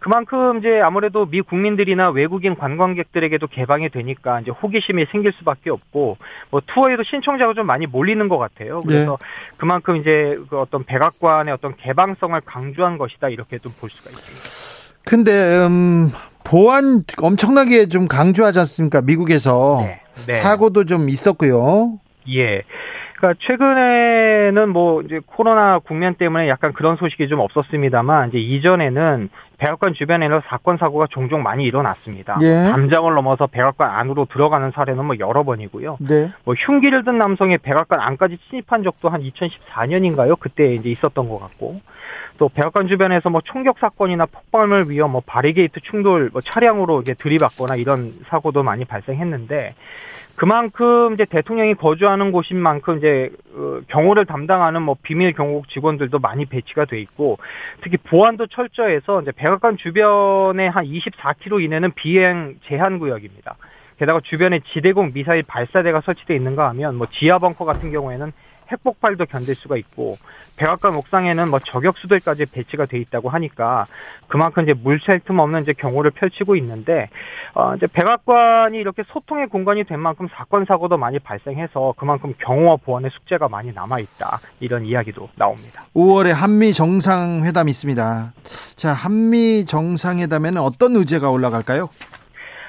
그만큼 0.00 0.58
이제 0.58 0.80
아무래도 0.82 1.26
미 1.26 1.40
국민들이나 1.40 2.10
외국인 2.10 2.56
관광객들에게도 2.56 3.46
개방이 3.46 3.88
되니까 3.88 4.40
이제 4.40 4.50
호기심이 4.50 5.06
생길 5.12 5.32
수밖에 5.32 5.70
없고 5.70 6.18
뭐 6.50 6.60
투어에도 6.66 7.02
신청자가 7.04 7.54
좀 7.54 7.66
많이 7.66 7.86
몰리는 7.86 8.28
것 8.28 8.38
같아요. 8.38 8.82
그래서 8.82 9.18
그만큼 9.56 9.96
이제 9.96 10.36
그 10.50 10.58
어떤 10.58 10.84
백악관의 10.84 11.54
어떤 11.54 11.76
개방성을 11.76 12.40
강조한 12.42 12.98
것이다 12.98 13.28
이렇게 13.28 13.58
좀 13.58 13.72
볼 13.76 13.90
수가 13.90 14.10
있습니다. 14.10 15.02
근데, 15.04 15.30
음, 15.66 16.10
보안 16.44 17.00
엄청나게 17.22 17.88
좀 17.88 18.06
강조하지 18.08 18.58
않습니까? 18.60 19.02
미국에서. 19.02 19.78
네. 19.82 20.00
네. 20.26 20.32
사고도 20.34 20.84
좀 20.84 21.08
있었고요. 21.10 21.98
예. 22.34 22.62
그러니까 23.16 23.40
최근에는 23.46 24.68
뭐 24.68 25.02
이제 25.02 25.20
코로나 25.24 25.78
국면 25.78 26.14
때문에 26.14 26.48
약간 26.48 26.72
그런 26.72 26.96
소식이 26.96 27.28
좀 27.28 27.40
없었습니다만 27.40 28.28
이제 28.28 28.38
이전에는 28.38 29.30
백악관 29.58 29.94
주변에는 29.94 30.42
사건 30.48 30.76
사고가 30.76 31.06
종종 31.08 31.42
많이 31.42 31.64
일어났습니다. 31.64 32.38
예. 32.42 32.70
담장을 32.70 33.12
넘어서 33.14 33.46
백악관 33.46 33.90
안으로 33.90 34.26
들어가는 34.26 34.70
사례는 34.72 35.04
뭐 35.04 35.16
여러 35.18 35.44
번이고요. 35.44 35.96
네. 36.00 36.30
뭐 36.44 36.54
흉기를 36.54 37.04
든 37.04 37.16
남성이 37.16 37.56
백악관 37.56 38.00
안까지 38.00 38.38
침입한 38.50 38.82
적도 38.82 39.08
한 39.08 39.22
2014년인가요? 39.22 40.38
그때 40.38 40.74
이제 40.74 40.90
있었던 40.90 41.28
것 41.28 41.38
같고. 41.38 41.80
또 42.38 42.50
백악관 42.50 42.86
주변에서 42.86 43.30
뭐 43.30 43.40
총격 43.42 43.78
사건이나 43.78 44.26
폭발물 44.26 44.90
위험, 44.90 45.12
뭐 45.12 45.22
바리게이트 45.24 45.80
충돌, 45.80 46.28
뭐 46.30 46.42
차량으로 46.42 47.00
이제 47.00 47.14
들이받거나 47.14 47.76
이런 47.76 48.12
사고도 48.28 48.62
많이 48.62 48.84
발생했는데 48.84 49.74
그만큼 50.36 51.14
이제 51.14 51.24
대통령이 51.24 51.74
거주하는 51.74 52.30
곳인 52.30 52.58
만큼 52.58 52.98
이제 52.98 53.30
어, 53.54 53.80
경호를 53.88 54.26
담당하는 54.26 54.82
뭐 54.82 54.96
비밀 55.02 55.32
경호국 55.32 55.68
직원들도 55.68 56.18
많이 56.18 56.44
배치가 56.44 56.84
돼 56.84 57.00
있고 57.00 57.38
특히 57.82 57.96
보안도 57.96 58.46
철저해서 58.48 59.22
이제 59.22 59.32
백악관 59.32 59.78
주변에 59.78 60.68
한 60.68 60.84
24km 60.84 61.62
이내는 61.62 61.92
비행 61.92 62.56
제한 62.66 62.98
구역입니다. 62.98 63.56
게다가 63.98 64.20
주변에 64.22 64.60
지대공 64.72 65.12
미사일 65.14 65.42
발사대가 65.42 66.02
설치되어 66.02 66.36
있는가 66.36 66.68
하면 66.68 66.96
뭐 66.96 67.06
지하 67.10 67.38
벙커 67.38 67.64
같은 67.64 67.90
경우에는 67.90 68.30
핵폭발도 68.70 69.26
견딜 69.26 69.54
수가 69.54 69.76
있고 69.76 70.16
백악관 70.56 70.94
옥상에는 70.94 71.50
뭐 71.50 71.58
저격 71.60 71.98
수들까지 71.98 72.46
배치가 72.46 72.86
돼 72.86 72.98
있다고 72.98 73.28
하니까 73.28 73.86
그만큼 74.28 74.62
이제 74.64 74.74
물샐 74.74 75.24
틈 75.24 75.38
없는 75.38 75.62
이제 75.62 75.72
경호를 75.72 76.10
펼치고 76.12 76.56
있는데 76.56 77.08
어 77.54 77.74
이제 77.74 77.86
백악관이 77.86 78.78
이렇게 78.78 79.02
소통의 79.08 79.48
공간이 79.48 79.84
된 79.84 80.00
만큼 80.00 80.28
사건 80.32 80.64
사고도 80.64 80.96
많이 80.96 81.18
발생해서 81.18 81.94
그만큼 81.96 82.34
경호와 82.38 82.76
보안의 82.76 83.10
숙제가 83.12 83.48
많이 83.48 83.72
남아 83.72 84.00
있다 84.00 84.40
이런 84.60 84.84
이야기도 84.84 85.28
나옵니다. 85.36 85.82
5월에 85.94 86.32
한미 86.32 86.72
정상회담 86.72 87.68
있습니다. 87.68 88.32
자, 88.76 88.92
한미 88.92 89.64
정상회담에는 89.66 90.60
어떤 90.60 90.96
의제가 90.96 91.30
올라갈까요? 91.30 91.88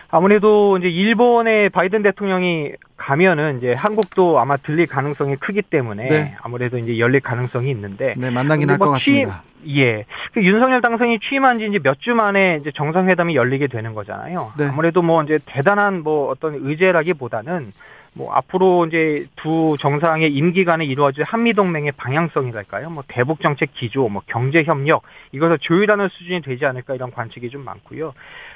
아무래도 0.09 0.77
이제 0.77 0.87
일본의 0.87 1.69
바이든 1.69 2.03
대통령이 2.03 2.71
가면은 3.07 3.59
이제 3.59 3.73
한국도 3.73 4.37
아마 4.37 4.57
들릴 4.57 4.85
가능성이 4.85 5.37
크기 5.37 5.61
때문에 5.61 6.09
네. 6.09 6.35
아무래도 6.41 6.77
이제 6.77 6.99
열릴 6.99 7.21
가능성이 7.21 7.69
있는데 7.71 8.13
네, 8.17 8.29
만나긴 8.29 8.69
할것 8.69 8.85
뭐 8.85 8.93
같습니다. 8.95 9.43
예. 9.77 10.03
그 10.33 10.43
윤석열 10.43 10.81
당선이 10.81 11.19
취임한 11.21 11.57
지 11.59 11.67
이제 11.67 11.79
몇 11.79 11.97
주 12.01 12.13
만에 12.13 12.57
이제 12.59 12.69
정상회담이 12.75 13.33
열리게 13.33 13.67
되는 13.67 13.93
거잖아요. 13.93 14.51
네. 14.57 14.65
아무래도 14.65 15.01
뭐 15.01 15.23
이제 15.23 15.39
대단한 15.45 16.03
뭐 16.03 16.29
어떤 16.29 16.55
의제라기보다는 16.55 17.71
뭐 18.17 18.33
앞으로 18.33 18.88
이제 18.88 19.25
두 19.36 19.75
정상의 19.79 20.33
임기간에 20.33 20.83
이루어질 20.86 21.24
한미 21.24 21.53
동맹의 21.53 21.91
방향성이랄까요? 21.93 22.89
뭐 22.89 23.03
대북 23.07 23.41
정책 23.41 23.74
기조, 23.74 24.09
뭐 24.09 24.24
경제 24.25 24.63
협력 24.63 25.03
이것을 25.31 25.59
조율하는 25.59 26.09
수준이 26.09 26.41
되지 26.41 26.65
않을까 26.65 26.95
이런 26.95 27.12
관측이 27.12 27.50
좀 27.50 27.63
많고요. 27.63 28.13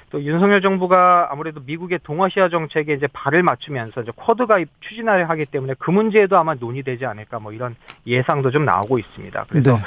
또 0.10 0.22
윤석열 0.24 0.62
정부가 0.62 1.30
아무래도 1.32 1.62
미국의 1.65 2.00
동아시아 2.03 2.50
정책에 2.50 2.94
이제 2.94 3.08
발을 3.13 3.44
맞추면서 3.44 4.01
이제 4.01 4.12
쿼드 4.15 4.48
가입 4.48 4.68
추진을 4.82 5.30
하기 5.30 5.46
때문에 5.46 5.75
그 5.80 5.91
문제에도 5.91 6.38
아마 6.38 6.56
논의되지 6.56 7.06
않을까 7.06 7.39
뭐 7.39 7.53
이런 7.53 7.75
예상도 8.08 8.51
좀 8.51 8.65
나오고 8.65 9.00
있습니다. 9.00 9.46
그래서 9.48 9.77
네. 9.77 9.82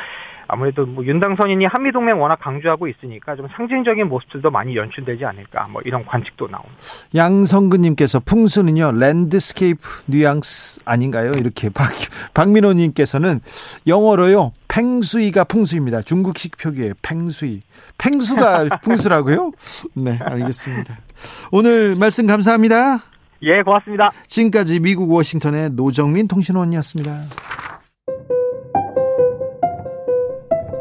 아무래도 0.49 0.87
뭐 0.87 1.05
윤당선인이 1.05 1.65
한미 1.67 1.93
동맹 1.93 2.21
워낙 2.21 2.37
강조하고 2.37 2.89
있으니까 2.89 3.37
좀 3.37 3.47
상징적인 3.57 4.09
모습들도 4.09 4.51
많이 4.51 4.77
연출되지 4.77 5.25
않을까 5.25 5.69
뭐 5.71 5.81
이런 5.85 6.05
관측도 6.05 6.49
나옵니다. 6.49 6.75
양성근님께서 7.15 8.21
풍수는요 8.21 8.93
landscape 8.93 10.02
뉘앙스 10.07 10.81
아닌가요? 10.85 11.33
이렇게 11.33 11.69
박 11.69 11.91
박민호님께서는 12.35 13.41
영어로요 13.87 14.53
팽수이가 14.69 15.45
풍수입니다. 15.45 16.03
중국식 16.03 16.57
표기예요. 16.59 16.95
팽수이. 17.03 17.63
팽수가 17.99 18.81
풍수라고요? 18.83 19.53
네, 19.95 20.19
알겠습니다. 20.21 20.99
오늘 21.53 21.95
말씀 21.95 22.27
감사합니다. 22.27 22.99
예, 23.43 23.63
고맙습니다. 23.63 24.11
지금까지 24.27 24.81
미국 24.81 25.13
워싱턴의 25.13 25.71
노정민 25.71 26.27
통신원이었습니다. 26.27 27.13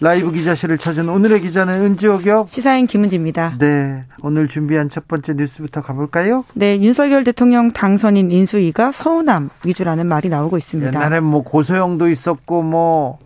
라이브 0.00 0.30
기자실을 0.30 0.78
찾은 0.78 1.08
오늘의 1.08 1.40
기자는 1.40 1.82
은지옥이요. 1.82 2.46
시사인 2.48 2.86
김은지입니다. 2.86 3.56
네. 3.58 4.04
오늘 4.22 4.48
준비한 4.48 4.88
첫 4.88 5.08
번째 5.08 5.34
뉴스부터 5.34 5.82
가볼까요? 5.82 6.44
네. 6.54 6.78
윤석열 6.80 7.24
대통령 7.24 7.72
당선인 7.72 8.30
인수위가 8.30 8.92
서운함 8.92 9.50
위주라는 9.64 10.06
말이 10.06 10.28
나오고 10.28 10.58
있습니다. 10.58 10.98
옛날엔 10.98 11.24
뭐 11.24 11.42
고소영도 11.42 12.08
있었고 12.08 12.62
뭐, 12.62 13.18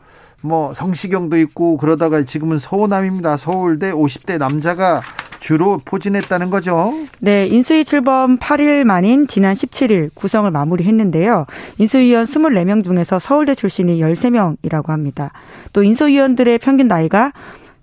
뭐 0.42 0.72
성시경도 0.72 1.38
있고 1.38 1.76
그러다가 1.76 2.22
지금은 2.22 2.58
서운함입니다. 2.58 3.36
서울대 3.36 3.92
50대 3.92 4.38
남자가 4.38 5.02
주로 5.40 5.80
포진했다는 5.84 6.50
거죠. 6.50 6.94
네, 7.18 7.46
인수위 7.46 7.84
출범 7.84 8.38
8일 8.38 8.84
만인 8.84 9.26
지난 9.26 9.54
17일 9.54 10.10
구성을 10.14 10.48
마무리했는데요. 10.50 11.46
인수위원 11.78 12.24
24명 12.24 12.84
중에서 12.84 13.18
서울대 13.18 13.54
출신이 13.54 14.00
13명이라고 14.00 14.88
합니다. 14.88 15.32
또 15.72 15.82
인수위원들의 15.82 16.58
평균 16.58 16.88
나이가 16.88 17.32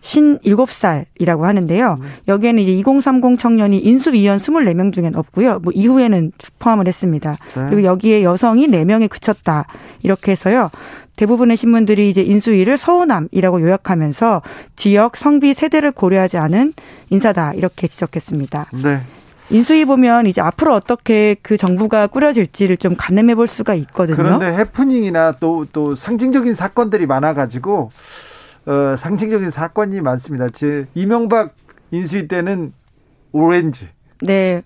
57살이라고 0.02 1.42
하는데요. 1.42 1.98
여기에는 2.28 2.62
이제 2.62 2.72
2030 2.74 3.40
청년이 3.40 3.80
인수위원 3.80 4.38
24명 4.38 4.94
중엔 4.94 5.16
없고요. 5.16 5.60
뭐 5.60 5.74
이후에는 5.74 6.32
포함을 6.60 6.88
했습니다. 6.88 7.38
네. 7.56 7.66
그리고 7.70 7.84
여기에 7.84 8.24
여성이 8.24 8.68
4명에 8.68 9.10
그쳤다. 9.10 9.66
이렇게 10.04 10.32
해서요. 10.32 10.70
대부분의 11.18 11.58
신문들이 11.58 12.10
이제 12.10 12.22
인수위를 12.22 12.78
서운함이라고 12.78 13.62
요약하면서 13.62 14.42
지역 14.78 15.18
성비 15.18 15.54
세대를 15.54 15.92
고려하지 15.92 16.38
않은 16.38 16.74
인사다 17.10 17.54
이렇게 17.54 17.88
지적했습니다. 17.88 18.68
네. 18.84 19.02
인수위 19.50 19.86
보면 19.86 20.28
이제 20.28 20.42
앞으로 20.42 20.74
어떻게 20.74 21.36
그 21.42 21.56
정부가 21.58 22.08
꾸려질지를 22.08 22.78
좀 22.78 22.96
가늠해 22.98 23.36
볼 23.36 23.48
수가 23.48 23.76
있거든요. 23.76 24.16
그런데 24.16 24.46
해프닝이나 24.48 25.34
또 25.40 25.66
또 25.72 25.96
상징적인 25.96 26.54
사건들이 26.54 27.06
많아가지고 27.06 27.90
어, 28.66 28.96
상징적인 28.98 29.50
사건이 29.50 30.02
많습니다. 30.02 30.50
제 30.50 30.86
이명박 30.94 31.54
인수위 31.92 32.28
때는 32.28 32.74
오렌지. 33.32 33.88
네. 34.22 34.64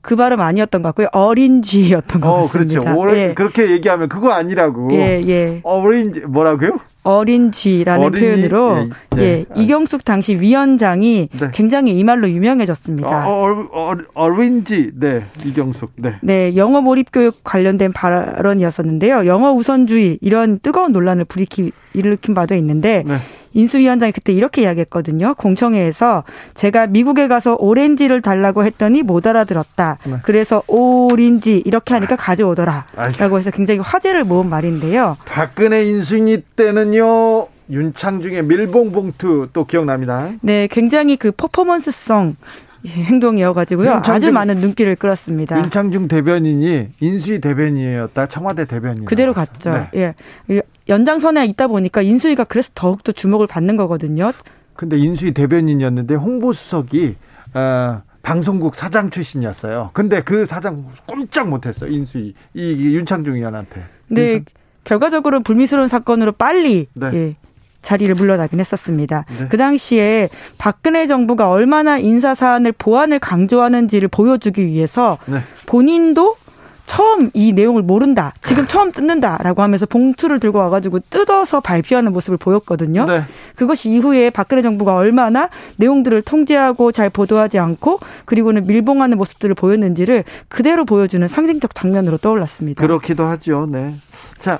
그 0.00 0.16
발음 0.16 0.40
아니었던 0.40 0.82
것 0.82 0.88
같고요. 0.88 1.08
어린지였던 1.12 2.20
것 2.20 2.28
어, 2.28 2.42
같습니다. 2.42 2.80
그렇죠. 2.80 2.98
오렌, 2.98 3.30
예. 3.30 3.34
그렇게 3.34 3.70
얘기하면 3.70 4.08
그거 4.08 4.30
아니라고. 4.30 4.92
예, 4.94 5.20
예. 5.26 5.60
어린지 5.62 6.20
뭐라고요? 6.20 6.78
어린지라는 7.04 8.06
어린이, 8.06 8.20
표현으로 8.20 8.78
예, 9.16 9.18
예. 9.18 9.22
예, 9.22 9.44
이경숙 9.54 10.04
당시 10.04 10.34
위원장이 10.36 11.28
네. 11.38 11.50
굉장히 11.52 11.98
이 11.98 12.02
말로 12.02 12.28
유명해졌습니다. 12.28 13.28
어, 13.28 13.50
어, 13.50 13.68
어, 13.72 13.96
어 14.14 14.28
린지, 14.30 14.90
네, 14.94 15.22
이경숙, 15.44 15.92
네. 15.96 16.16
네, 16.22 16.56
영어 16.56 16.80
몰입 16.80 17.08
교육 17.12 17.44
관련된 17.44 17.92
발언이었었는데요. 17.92 19.26
영어 19.26 19.52
우선주의 19.52 20.18
이런 20.22 20.58
뜨거운 20.60 20.92
논란을 20.92 21.26
불이키 21.26 21.72
일으킨 21.92 22.34
바도 22.34 22.54
있는데 22.54 23.04
네. 23.06 23.16
인수위원장이 23.54 24.12
그때 24.12 24.32
이렇게 24.32 24.62
이야기했거든요. 24.62 25.34
공청회에서 25.34 26.24
제가 26.54 26.88
미국에 26.88 27.28
가서 27.28 27.56
오렌지를 27.58 28.20
달라고 28.20 28.64
했더니 28.64 29.02
못 29.02 29.26
알아들었 29.26 29.63
다. 29.74 29.98
네. 30.04 30.16
그래서 30.22 30.62
오렌지 30.66 31.62
이렇게 31.64 31.94
하니까 31.94 32.16
가져오더라. 32.16 32.86
라고 33.18 33.38
해서 33.38 33.50
굉장히 33.50 33.80
화제를 33.80 34.24
모은 34.24 34.48
말인데요. 34.48 35.16
박근혜 35.26 35.84
인수위 35.84 36.42
때는요. 36.56 37.46
윤창중의 37.70 38.44
밀봉 38.44 38.92
봉투 38.92 39.48
또 39.52 39.64
기억납니다. 39.64 40.28
네, 40.42 40.66
굉장히 40.70 41.16
그 41.16 41.32
퍼포먼스성 41.32 42.36
행동이어가지고요. 42.86 43.88
윤창중, 43.90 44.14
아주 44.14 44.32
많은 44.32 44.58
눈길을 44.58 44.96
끌었습니다. 44.96 45.58
윤창중 45.58 46.08
대변인이 46.08 46.88
인수위 47.00 47.40
대변인이었다. 47.40 48.26
청와대 48.26 48.66
대변인. 48.66 49.06
그대로 49.06 49.32
갔죠. 49.32 49.88
네. 49.92 50.14
예. 50.50 50.62
연장선에 50.88 51.46
있다 51.46 51.68
보니까 51.68 52.02
인수위가 52.02 52.44
그래서 52.44 52.70
더욱더 52.74 53.12
주목을 53.12 53.46
받는 53.46 53.78
거거든요. 53.78 54.32
근데 54.74 54.98
인수위 54.98 55.32
대변인이었는데 55.32 56.14
홍보수석이 56.14 57.14
어, 57.54 58.02
방송국 58.24 58.74
사장 58.74 59.10
출신이었어요. 59.10 59.90
근데 59.92 60.22
그 60.22 60.46
사장 60.46 60.86
꼼짝 61.06 61.48
못했어 61.48 61.86
인수위 61.86 62.34
이 62.54 62.72
윤창중 62.72 63.34
의원한테. 63.36 63.84
네. 64.08 64.42
결과적으로 64.82 65.40
불미스러운 65.40 65.88
사건으로 65.88 66.32
빨리 66.32 66.86
네. 66.94 67.10
예, 67.14 67.36
자리를 67.82 68.14
물러나긴 68.14 68.60
했었습니다. 68.60 69.26
네. 69.38 69.48
그 69.48 69.56
당시에 69.56 70.28
박근혜 70.58 71.06
정부가 71.06 71.50
얼마나 71.50 71.98
인사 71.98 72.34
사안을 72.34 72.72
보완을 72.72 73.18
강조하는지를 73.18 74.08
보여주기 74.08 74.66
위해서 74.66 75.18
네. 75.26 75.38
본인도 75.66 76.36
처음 76.86 77.30
이 77.32 77.52
내용을 77.52 77.82
모른다. 77.82 78.32
지금 78.42 78.66
처음 78.66 78.92
뜯는다라고 78.92 79.62
하면서 79.62 79.86
봉투를 79.86 80.38
들고 80.40 80.58
와가지고 80.58 81.00
뜯어서 81.10 81.60
발표하는 81.60 82.12
모습을 82.12 82.36
보였거든요. 82.36 83.06
네. 83.06 83.22
그것이 83.56 83.90
이후에 83.90 84.30
박근혜 84.30 84.62
정부가 84.62 84.94
얼마나 84.94 85.48
내용들을 85.76 86.22
통제하고 86.22 86.92
잘 86.92 87.10
보도하지 87.10 87.58
않고 87.58 88.00
그리고는 88.24 88.66
밀봉하는 88.66 89.16
모습들을 89.16 89.54
보였는지를 89.54 90.24
그대로 90.48 90.84
보여주는 90.84 91.26
상징적 91.26 91.74
장면으로 91.74 92.18
떠올랐습니다. 92.18 92.82
그렇기도 92.82 93.24
하죠. 93.24 93.66
네. 93.70 93.94
자, 94.38 94.58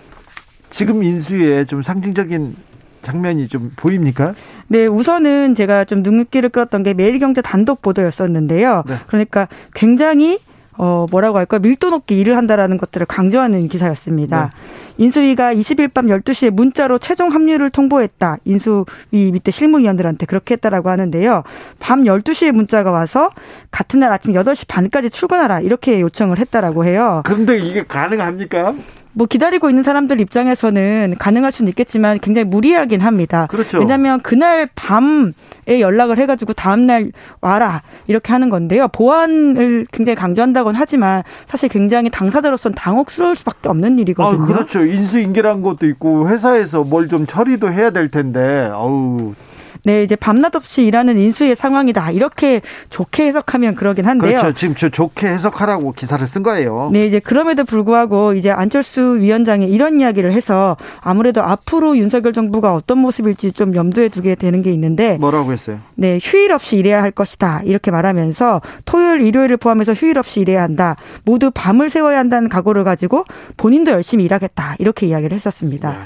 지금 0.70 1.02
인수위에 1.02 1.66
좀 1.66 1.82
상징적인 1.82 2.56
장면이 3.02 3.48
좀 3.48 3.70
보입니까? 3.76 4.34
네, 4.66 4.86
우선은 4.86 5.54
제가 5.54 5.84
좀 5.84 6.02
눈길을 6.02 6.48
끌었던 6.48 6.82
게 6.82 6.94
매일경제 6.94 7.42
단독 7.42 7.82
보도였었는데요. 7.82 8.82
네. 8.86 8.94
그러니까 9.06 9.46
굉장히 9.74 10.38
어, 10.76 11.06
뭐라고 11.10 11.38
할까, 11.38 11.58
밀도 11.58 11.90
높게 11.90 12.16
일을 12.16 12.36
한다라는 12.36 12.78
것들을 12.78 13.06
강조하는 13.06 13.68
기사였습니다. 13.68 14.50
네. 14.52 15.04
인수위가 15.04 15.54
20일 15.54 15.92
밤 15.92 16.06
12시에 16.06 16.50
문자로 16.50 16.98
최종 16.98 17.32
합류를 17.32 17.70
통보했다. 17.70 18.36
인수위 18.44 19.32
밑에 19.32 19.50
실무위원들한테 19.50 20.26
그렇게 20.26 20.54
했다라고 20.54 20.90
하는데요. 20.90 21.42
밤 21.80 22.04
12시에 22.04 22.52
문자가 22.52 22.90
와서 22.90 23.30
같은 23.70 24.00
날 24.00 24.12
아침 24.12 24.32
8시 24.32 24.66
반까지 24.68 25.10
출근하라. 25.10 25.60
이렇게 25.60 26.00
요청을 26.00 26.38
했다라고 26.38 26.84
해요. 26.84 27.22
그런데 27.24 27.58
이게 27.58 27.84
가능합니까? 27.84 28.74
뭐 29.14 29.26
기다리고 29.26 29.68
있는 29.70 29.82
사람들 29.84 30.20
입장에서는 30.20 31.14
가능할 31.18 31.52
수는 31.52 31.68
있겠지만 31.70 32.18
굉장히 32.18 32.46
무리하긴 32.46 33.00
합니다. 33.00 33.46
그렇죠. 33.48 33.78
왜냐하면 33.78 34.20
그날 34.20 34.68
밤에 34.74 35.32
연락을 35.80 36.18
해가지고 36.18 36.52
다음날 36.52 37.12
와라 37.40 37.82
이렇게 38.08 38.32
하는 38.32 38.50
건데요. 38.50 38.88
보안을 38.88 39.86
굉장히 39.92 40.16
강조한다곤 40.16 40.74
하지만 40.74 41.22
사실 41.46 41.68
굉장히 41.68 42.10
당사자로서는 42.10 42.74
당혹스러울 42.74 43.36
수밖에 43.36 43.68
없는 43.68 43.98
일이거든요. 44.00 44.42
아, 44.42 44.46
그렇죠. 44.46 44.84
인수인계란 44.84 45.62
것도 45.62 45.86
있고 45.86 46.28
회사에서 46.28 46.82
뭘 46.82 47.04
좀 47.04 47.26
처리도 47.26 47.70
해야 47.70 47.90
될 47.90 48.08
텐데 48.08 48.68
아우 48.72 49.34
네, 49.84 50.02
이제 50.02 50.16
밤낮 50.16 50.56
없이 50.56 50.84
일하는 50.86 51.18
인수의 51.18 51.56
상황이다. 51.56 52.10
이렇게 52.12 52.62
좋게 52.88 53.26
해석하면 53.26 53.74
그러긴 53.74 54.06
한데요. 54.06 54.38
그렇죠. 54.38 54.54
지금 54.54 54.74
저 54.74 54.88
좋게 54.88 55.26
해석하라고 55.26 55.92
기사를 55.92 56.26
쓴 56.26 56.42
거예요. 56.42 56.88
네, 56.92 57.06
이제 57.06 57.20
그럼에도 57.20 57.64
불구하고 57.64 58.32
이제 58.32 58.50
안철수 58.50 59.18
위원장이 59.20 59.68
이런 59.68 60.00
이야기를 60.00 60.32
해서 60.32 60.78
아무래도 61.02 61.42
앞으로 61.42 61.98
윤석열 61.98 62.32
정부가 62.32 62.74
어떤 62.74 62.98
모습일지 62.98 63.52
좀 63.52 63.74
염두에 63.74 64.08
두게 64.08 64.36
되는 64.36 64.62
게 64.62 64.72
있는데 64.72 65.18
뭐라고 65.18 65.52
했어요? 65.52 65.80
네, 65.96 66.18
휴일 66.22 66.52
없이 66.52 66.76
일해야 66.76 67.02
할 67.02 67.10
것이다. 67.10 67.60
이렇게 67.64 67.90
말하면서 67.90 68.62
토요일, 68.86 69.20
일요일을 69.20 69.58
포함해서 69.58 69.92
휴일 69.92 70.18
없이 70.18 70.40
일해야 70.40 70.62
한다. 70.62 70.96
모두 71.24 71.50
밤을 71.52 71.90
새워야 71.90 72.18
한다는 72.18 72.48
각오를 72.48 72.84
가지고 72.84 73.24
본인도 73.58 73.90
열심히 73.90 74.24
일하겠다. 74.24 74.76
이렇게 74.78 75.06
이야기를 75.06 75.34
했었습니다. 75.34 75.90
네. 75.90 75.96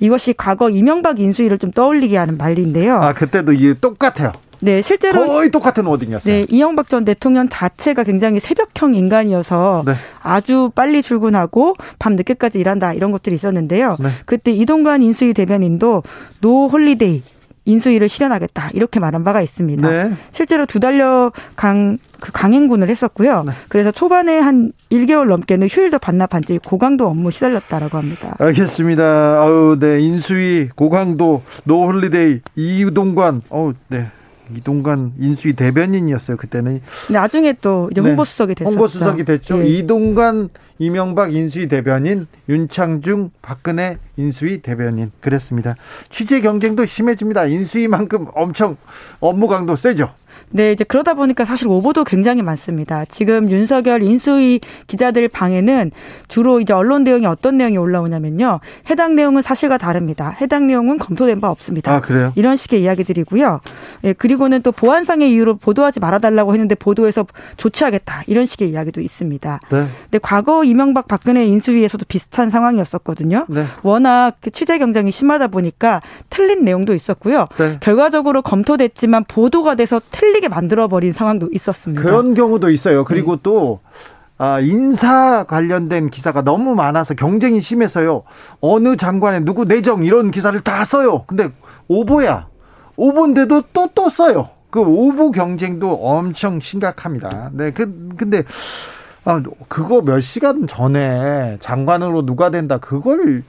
이것이 0.00 0.32
과거 0.36 0.70
이명박 0.70 1.18
인수위를 1.18 1.58
좀 1.58 1.72
떠올리게 1.72 2.16
하는 2.16 2.36
말인데요. 2.36 3.00
아, 3.00 3.12
그 3.12 3.27
때도 3.30 3.52
이게 3.52 3.74
똑같아요. 3.74 4.32
네, 4.60 4.82
실제로 4.82 5.24
거의 5.26 5.50
똑같은 5.50 5.86
wording이었어요. 5.86 6.34
네, 6.34 6.46
이명박 6.48 6.88
전 6.88 7.04
대통령 7.04 7.48
자체가 7.48 8.02
굉장히 8.02 8.40
새벽형 8.40 8.94
인간이어서 8.94 9.84
네. 9.86 9.92
아주 10.20 10.70
빨리 10.74 11.00
출근하고 11.02 11.74
밤 11.98 12.16
늦게까지 12.16 12.58
일한다 12.58 12.92
이런 12.92 13.12
것들이 13.12 13.36
있었는데요. 13.36 13.96
네. 14.00 14.08
그때 14.26 14.50
이동관 14.50 15.02
인수위 15.02 15.32
대변인도 15.32 16.02
no 16.40 16.66
holiday 16.68 17.22
인수위를 17.68 18.08
실현하겠다 18.08 18.70
이렇게 18.72 18.98
말한 18.98 19.24
바가 19.24 19.42
있습니다. 19.42 19.88
네. 19.88 20.12
실제로 20.32 20.64
두 20.64 20.80
달여 20.80 21.32
강, 21.54 21.98
그 22.18 22.32
강행군을 22.32 22.88
했었고요. 22.88 23.44
네. 23.44 23.52
그래서 23.68 23.90
초반에 23.90 24.38
한 24.38 24.72
1개월 24.90 25.28
넘게는 25.28 25.68
휴일도 25.68 25.98
반납한 25.98 26.43
채 26.43 26.58
고강도 26.64 27.06
업무 27.06 27.30
시달렸다라고 27.30 27.98
합니다. 27.98 28.34
알겠습니다. 28.38 29.04
아우, 29.04 29.76
네. 29.78 30.00
인수위, 30.00 30.70
고강도, 30.74 31.42
no 31.64 31.79
holiday, 31.79 32.40
이동관, 32.56 33.42
어우, 33.50 33.74
네. 33.88 34.06
이동관 34.54 35.12
인수위 35.18 35.54
대변인이었어요 35.54 36.36
그때는. 36.36 36.80
나중에 37.10 37.54
또 37.60 37.88
이제 37.90 38.00
네. 38.00 38.08
홍보수석이 38.08 38.54
됐었죠. 38.54 38.72
홍보수석이 38.74 39.24
됐죠. 39.24 39.58
네. 39.58 39.68
이동관 39.68 40.50
이명박 40.78 41.34
인수위 41.34 41.68
대변인, 41.68 42.26
윤창중 42.48 43.30
박근혜 43.42 43.98
인수위 44.16 44.62
대변인 44.62 45.10
그랬습니다. 45.20 45.74
취재 46.08 46.40
경쟁도 46.40 46.86
심해집니다. 46.86 47.46
인수위만큼 47.46 48.26
엄청 48.34 48.76
업무 49.20 49.48
강도 49.48 49.74
세죠. 49.76 50.10
네, 50.50 50.72
이제 50.72 50.84
그러다 50.84 51.14
보니까 51.14 51.44
사실 51.44 51.68
오보도 51.68 52.04
굉장히 52.04 52.42
많습니다. 52.42 53.04
지금 53.04 53.50
윤석열 53.50 54.02
인수위 54.02 54.60
기자들 54.86 55.28
방에는 55.28 55.90
주로 56.28 56.60
이제 56.60 56.72
언론 56.72 57.04
내용이 57.04 57.26
어떤 57.26 57.58
내용이 57.58 57.76
올라오냐면요. 57.76 58.60
해당 58.88 59.14
내용은 59.14 59.42
사실과 59.42 59.76
다릅니다. 59.76 60.34
해당 60.40 60.66
내용은 60.66 60.98
검토된 60.98 61.40
바 61.40 61.50
없습니다. 61.50 61.94
아, 61.94 62.00
그래요? 62.00 62.32
이런 62.36 62.56
식의 62.56 62.82
이야기들이고요. 62.82 63.60
예, 64.04 64.12
그리고는 64.14 64.62
또 64.62 64.72
보안상의 64.72 65.30
이유로 65.32 65.56
보도하지 65.56 66.00
말아달라고 66.00 66.54
했는데 66.54 66.74
보도해서 66.74 67.26
조치하겠다. 67.58 68.22
이런 68.26 68.46
식의 68.46 68.70
이야기도 68.70 69.00
있습니다. 69.00 69.60
네. 69.70 69.86
근데 70.04 70.18
과거 70.22 70.64
이명박 70.64 71.08
박근혜 71.08 71.44
인수위에서도 71.46 72.04
비슷한 72.08 72.48
상황이었었거든요. 72.50 73.46
네. 73.48 73.64
워낙 73.82 74.36
그 74.40 74.50
취재 74.50 74.78
경쟁이 74.78 75.10
심하다 75.10 75.48
보니까 75.48 76.00
틀린 76.30 76.64
내용도 76.64 76.94
있었고요. 76.94 77.48
네. 77.58 77.76
결과적으로 77.80 78.42
검토됐지만 78.42 79.24
보도가 79.24 79.74
돼서 79.74 80.00
틀린 80.10 80.37
틀리게 80.38 80.48
만들어버린 80.48 81.12
상황도 81.12 81.50
있었습니다. 81.52 82.02
그런 82.02 82.34
경우도 82.34 82.70
있어요. 82.70 83.04
그리고 83.04 83.36
네. 83.36 83.40
또 83.42 83.80
아, 84.38 84.60
인사 84.60 85.44
관련된 85.44 86.10
기사가 86.10 86.42
너무 86.42 86.74
많아서 86.74 87.14
경쟁이 87.14 87.60
심해서요. 87.60 88.22
어느 88.60 88.96
장관의 88.96 89.44
누구 89.44 89.64
내정 89.64 90.04
이런 90.04 90.30
기사를 90.30 90.58
다 90.60 90.84
써요. 90.84 91.24
근데 91.26 91.50
오보야. 91.88 92.46
오보인데도 92.96 93.62
또 93.72 93.88
또 93.94 94.08
써요. 94.08 94.48
그 94.70 94.80
오보 94.80 95.32
경쟁도 95.32 95.90
엄청 95.92 96.60
심각합니다. 96.60 97.50
네, 97.52 97.70
그 97.72 98.08
근데 98.16 98.44
아, 99.24 99.42
그거 99.68 100.02
몇 100.02 100.20
시간 100.20 100.66
전에 100.66 101.56
장관으로 101.60 102.24
누가 102.24 102.50
된다 102.50 102.78
그걸 102.78 103.42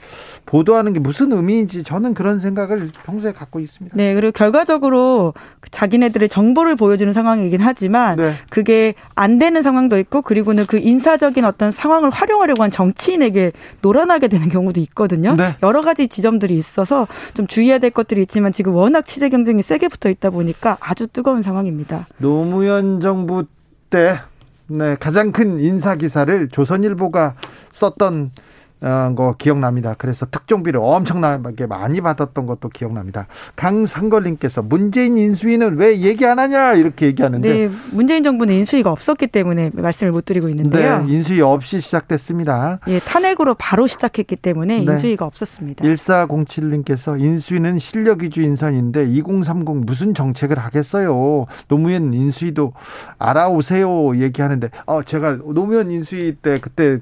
보도하는 0.50 0.94
게 0.94 1.00
무슨 1.00 1.32
의미인지 1.32 1.84
저는 1.84 2.16
그런 2.16 2.40
생각을 2.40 2.90
평소에 3.06 3.34
갖고 3.34 3.60
있습니다. 3.60 3.96
네, 3.96 4.16
그리고 4.16 4.32
결과적으로 4.32 5.36
자기네들의 5.70 6.28
정보를 6.28 6.76
보여주는 6.76 7.14
상황이긴 7.14 7.62
하지만 7.62 8.18
네. 8.18 8.32
그게 8.50 8.96
안 9.14 9.38
되는 9.38 9.62
상황도 9.62 10.00
있고 10.00 10.24
그리고는 10.24 10.66
그 10.66 10.78
인사적인 10.78 11.46
어떤 11.46 11.70
상황을 11.70 12.10
활용하려고 12.10 12.64
한 12.64 12.72
정치인에게 12.72 13.52
놀아나게 13.84 14.28
되는 14.28 14.50
경우도 14.50 14.80
있거든요. 14.82 15.36
네. 15.36 15.56
여러 15.62 15.84
가지 15.84 16.08
지점들이 16.08 16.58
있어서 16.58 17.08
좀 17.36 17.46
주의해야 17.46 17.78
될 17.78 17.92
것들이 17.92 18.24
있지만 18.24 18.52
지금 18.52 18.74
워낙 18.74 19.06
취재 19.06 19.30
경쟁이 19.30 19.62
세게 19.62 19.88
붙어 19.88 20.10
있다 20.10 20.32
보니까 20.32 20.78
아주 20.80 21.06
뜨거운 21.06 21.44
상황입니다. 21.44 22.08
노무현 22.18 23.02
정부 23.02 23.46
때 23.92 24.18
네, 24.66 24.96
가장 25.00 25.32
큰 25.32 25.60
인사 25.60 25.96
기사를 25.96 26.50
조선일보가 26.50 27.36
썼던 27.72 28.32
어, 28.34 28.49
거 28.82 29.36
기억납니다. 29.38 29.96
그래서 29.98 30.26
특종비를 30.26 30.80
엄청나게 30.82 31.66
많이 31.66 32.00
받았던 32.02 32.46
것도 32.46 32.70
기억납니다. 32.70 33.28
강상걸님께서 33.56 34.62
문재인 34.62 35.18
인수위는 35.18 35.78
왜 35.78 36.00
얘기 36.00 36.26
안 36.26 36.40
하냐 36.40 36.74
이렇게 36.74 37.08
얘기하는데 37.08 37.50
네, 37.50 37.70
문재인 37.92 38.24
정부는 38.24 38.54
인수위가 38.56 38.92
없었기 38.92 39.28
때문에 39.28 39.72
말씀을 39.74 40.12
못 40.12 40.26
드리고 40.26 40.48
있는데요. 40.50 41.04
네, 41.04 41.14
인수위 41.14 41.42
없이 41.42 41.82
시작됐습니다. 41.82 42.80
예, 42.88 43.00
탄핵으로 43.00 43.56
바로 43.56 43.86
시작했기 43.86 44.38
때문에 44.38 44.84
네. 44.84 44.92
인수위가 44.92 45.26
없었습니다. 45.26 45.84
1407님께서 45.84 47.20
인수위는 47.20 47.80
실력 47.80 48.24
위주 48.24 48.42
인선인데 48.42 49.06
2030 49.10 49.86
무슨 49.86 50.14
정책을 50.14 50.58
하겠어요. 50.58 51.46
노무현 51.68 52.14
인수위도 52.14 52.74
알아오세요 53.18 54.22
얘기하는데 54.22 54.70
어 54.86 55.04
제가 55.04 55.40
노무현 55.54 55.92
인수위 55.92 56.36
때 56.42 56.58
그때 56.62 57.00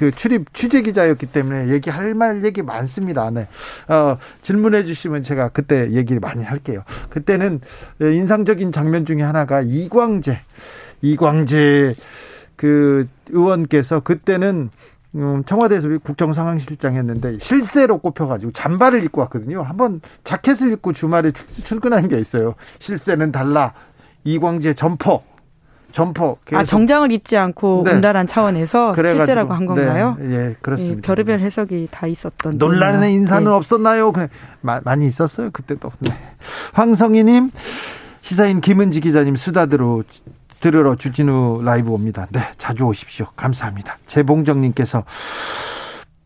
그 0.00 0.10
출입 0.12 0.54
취재 0.54 0.80
기자였기 0.80 1.26
때문에 1.26 1.68
얘기할 1.68 2.14
말 2.14 2.42
얘기 2.42 2.62
많습니다. 2.62 3.30
네. 3.30 3.48
어, 3.86 4.16
질문해 4.40 4.86
주시면 4.86 5.22
제가 5.24 5.50
그때 5.50 5.90
얘기 5.92 6.18
많이 6.18 6.42
할게요. 6.42 6.84
그때는 7.10 7.60
인상적인 8.00 8.72
장면 8.72 9.04
중에 9.04 9.20
하나가 9.20 9.60
이광재 9.60 10.40
이광재 11.02 11.94
그 12.56 13.06
의원께서 13.28 14.00
그때는 14.00 14.70
음, 15.16 15.44
청와대에서 15.44 15.88
국정상황실장 15.98 16.94
했는데 16.94 17.36
실세로 17.38 17.98
꼽혀가지고 17.98 18.52
잠바를 18.52 19.04
입고 19.04 19.20
왔거든요. 19.20 19.60
한번 19.60 20.00
자켓을 20.24 20.72
입고 20.72 20.94
주말에 20.94 21.32
출근한 21.62 22.08
게 22.08 22.18
있어요. 22.18 22.54
실세는 22.78 23.32
달라. 23.32 23.74
이광재 24.24 24.74
점퍼. 24.74 25.29
점퍼. 25.92 26.36
아 26.52 26.64
정장을 26.64 27.12
입지 27.12 27.36
않고 27.36 27.82
네. 27.84 27.92
온다란 27.92 28.26
차원에서 28.26 28.94
실세라고 28.94 29.52
한 29.52 29.66
건가요? 29.66 30.16
네. 30.18 30.34
예, 30.34 30.56
그렇습니다. 30.60 30.98
예, 30.98 31.00
별의별 31.02 31.40
해석이 31.40 31.88
다 31.90 32.06
있었던. 32.06 32.58
논란의 32.58 33.14
인사는 33.14 33.44
네. 33.44 33.50
없었나요? 33.50 34.12
그냥 34.12 34.28
많이 34.60 35.06
있었어요 35.06 35.50
그때도. 35.50 35.92
네. 36.00 36.16
황성희님, 36.72 37.50
시사인 38.22 38.60
김은지 38.60 39.00
기자님 39.00 39.36
수다 39.36 39.66
들어 39.66 40.02
들으러 40.60 40.94
주진우 40.94 41.62
라이브 41.64 41.90
옵니다. 41.90 42.26
네, 42.30 42.40
자주 42.58 42.84
오십시오. 42.84 43.26
감사합니다. 43.36 43.96
재봉정님께서 44.06 45.04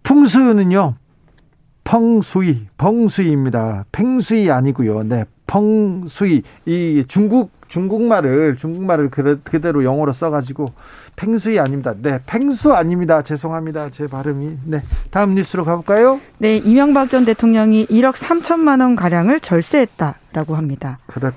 풍수는요. 0.02 0.94
펑수이, 1.84 2.66
펑수이입니다. 2.78 3.84
팽수이 3.92 4.50
아니고요. 4.50 5.04
네, 5.04 5.24
펑수이. 5.46 6.42
이 6.66 7.04
중국 7.08 7.50
중국말을 7.68 8.56
중국말을 8.56 9.10
그대로 9.10 9.84
영어로 9.84 10.12
써가지고 10.12 10.72
팽수이 11.16 11.58
아닙니다. 11.58 11.94
네, 11.96 12.18
팽수 12.26 12.72
아닙니다. 12.72 13.22
죄송합니다. 13.22 13.90
제 13.90 14.06
발음이. 14.06 14.58
네, 14.64 14.82
다음 15.10 15.34
뉴스로 15.34 15.64
가볼까요? 15.64 16.20
네, 16.38 16.58
이명박 16.58 17.08
전 17.10 17.24
대통령이 17.24 17.86
1억 17.86 18.14
3천만 18.14 18.80
원 18.80 18.96
가량을 18.96 19.40
절세했다라고 19.40 20.54
합니다. 20.54 20.98
그렇 21.06 21.32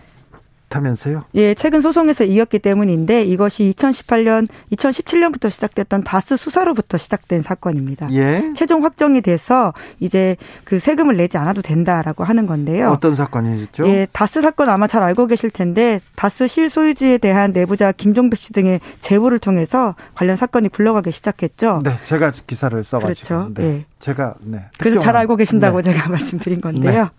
다면서요? 0.69 1.23
예, 1.35 1.53
최근 1.53 1.81
소송에서 1.81 2.23
이겼기 2.23 2.59
때문인데 2.59 3.23
이것이 3.23 3.73
2018년, 3.75 4.47
2017년부터 4.73 5.49
시작됐던 5.49 6.03
다스 6.03 6.35
수사로부터 6.35 6.97
시작된 6.97 7.41
사건입니다. 7.41 8.11
예. 8.11 8.51
최종 8.55 8.83
확정이 8.83 9.21
돼서 9.21 9.73
이제 9.99 10.35
그 10.65 10.79
세금을 10.79 11.15
내지 11.17 11.37
않아도 11.37 11.61
된다라고 11.61 12.23
하는 12.23 12.47
건데요. 12.47 12.89
어떤 12.89 13.15
사건이죠? 13.15 13.87
예, 13.87 14.07
다스 14.11 14.41
사건 14.41 14.69
아마 14.69 14.87
잘 14.87 15.03
알고 15.03 15.27
계실 15.27 15.49
텐데 15.49 16.01
다스 16.15 16.47
실소유주에 16.47 17.19
대한 17.19 17.51
내부자 17.51 17.91
김종백 17.91 18.39
씨 18.39 18.51
등의 18.53 18.81
제보를 18.99 19.39
통해서 19.39 19.95
관련 20.15 20.35
사건이 20.35 20.69
굴러가기 20.69 21.11
시작했죠. 21.11 21.81
네, 21.83 21.97
제가 22.05 22.31
기사를 22.45 22.83
써가지고. 22.83 23.27
그렇죠. 23.27 23.51
네. 23.53 23.63
예. 23.63 23.85
제가 23.99 24.35
네. 24.41 24.65
그래서 24.77 24.99
잘 24.99 25.15
알고 25.15 25.35
계신다고 25.35 25.81
네. 25.81 25.91
제가 25.91 26.09
말씀드린 26.11 26.61
건데요. 26.61 27.09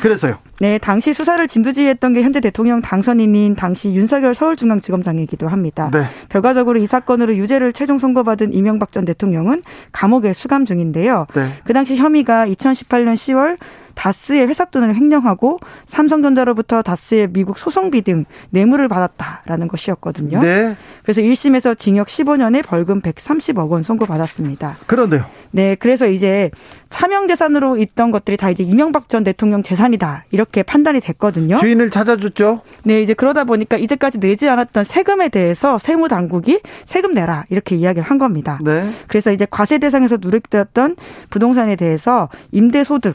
그래서요. 0.00 0.38
네, 0.60 0.78
당시 0.78 1.12
수사를 1.12 1.46
진두지휘했던 1.46 2.14
게 2.14 2.22
현재 2.22 2.40
대통령 2.40 2.80
당선인인 2.80 3.54
당시 3.54 3.92
윤석열 3.92 4.34
서울중앙지검장이기도 4.34 5.48
합니다. 5.48 5.90
네. 5.92 6.04
결과적으로 6.28 6.78
이 6.78 6.86
사건으로 6.86 7.36
유죄를 7.36 7.72
최종 7.72 7.98
선고받은 7.98 8.52
이명박 8.52 8.92
전 8.92 9.04
대통령은 9.04 9.62
감옥에 9.92 10.32
수감 10.32 10.64
중인데요. 10.64 11.26
네. 11.34 11.48
그 11.64 11.72
당시 11.72 11.96
혐의가 11.96 12.46
2018년 12.46 13.14
10월 13.14 13.58
다스의 13.94 14.46
회사돈을 14.48 14.94
횡령하고 14.94 15.58
삼성전자로부터 15.86 16.82
다스의 16.82 17.28
미국 17.32 17.58
소송비 17.58 18.02
등 18.02 18.24
뇌물을 18.50 18.88
받았다라는 18.88 19.68
것이었거든요. 19.68 20.40
네. 20.40 20.76
그래서 21.02 21.20
1심에서 21.20 21.78
징역 21.78 22.08
15년에 22.08 22.64
벌금 22.64 23.00
130억 23.00 23.70
원 23.70 23.82
선고받았습니다. 23.82 24.78
그런데요. 24.86 25.24
네, 25.50 25.74
그래서 25.74 26.06
이제 26.06 26.50
차명 26.88 27.28
재산으로 27.28 27.76
있던 27.76 28.10
것들이 28.10 28.36
다 28.36 28.50
이제 28.50 28.62
이명박 28.62 29.08
전 29.08 29.24
대통령 29.24 29.62
재산이다 29.62 30.24
이렇게 30.30 30.62
판단이 30.62 31.00
됐거든요. 31.00 31.56
주인을 31.56 31.90
찾아줬죠. 31.90 32.60
네, 32.84 33.02
이제 33.02 33.14
그러다 33.14 33.44
보니까 33.44 33.76
이제까지 33.76 34.18
내지 34.18 34.48
않았던 34.48 34.84
세금에 34.84 35.28
대해서 35.28 35.78
세무 35.78 36.08
당국이 36.08 36.60
세금 36.84 37.14
내라 37.14 37.44
이렇게 37.50 37.76
이야기를 37.76 38.08
한 38.08 38.18
겁니다. 38.18 38.58
네. 38.62 38.88
그래서 39.08 39.32
이제 39.32 39.46
과세 39.50 39.78
대상에서 39.78 40.18
누락되었던 40.20 40.96
부동산에 41.30 41.76
대해서 41.76 42.28
임대 42.52 42.84
소득에 42.84 43.14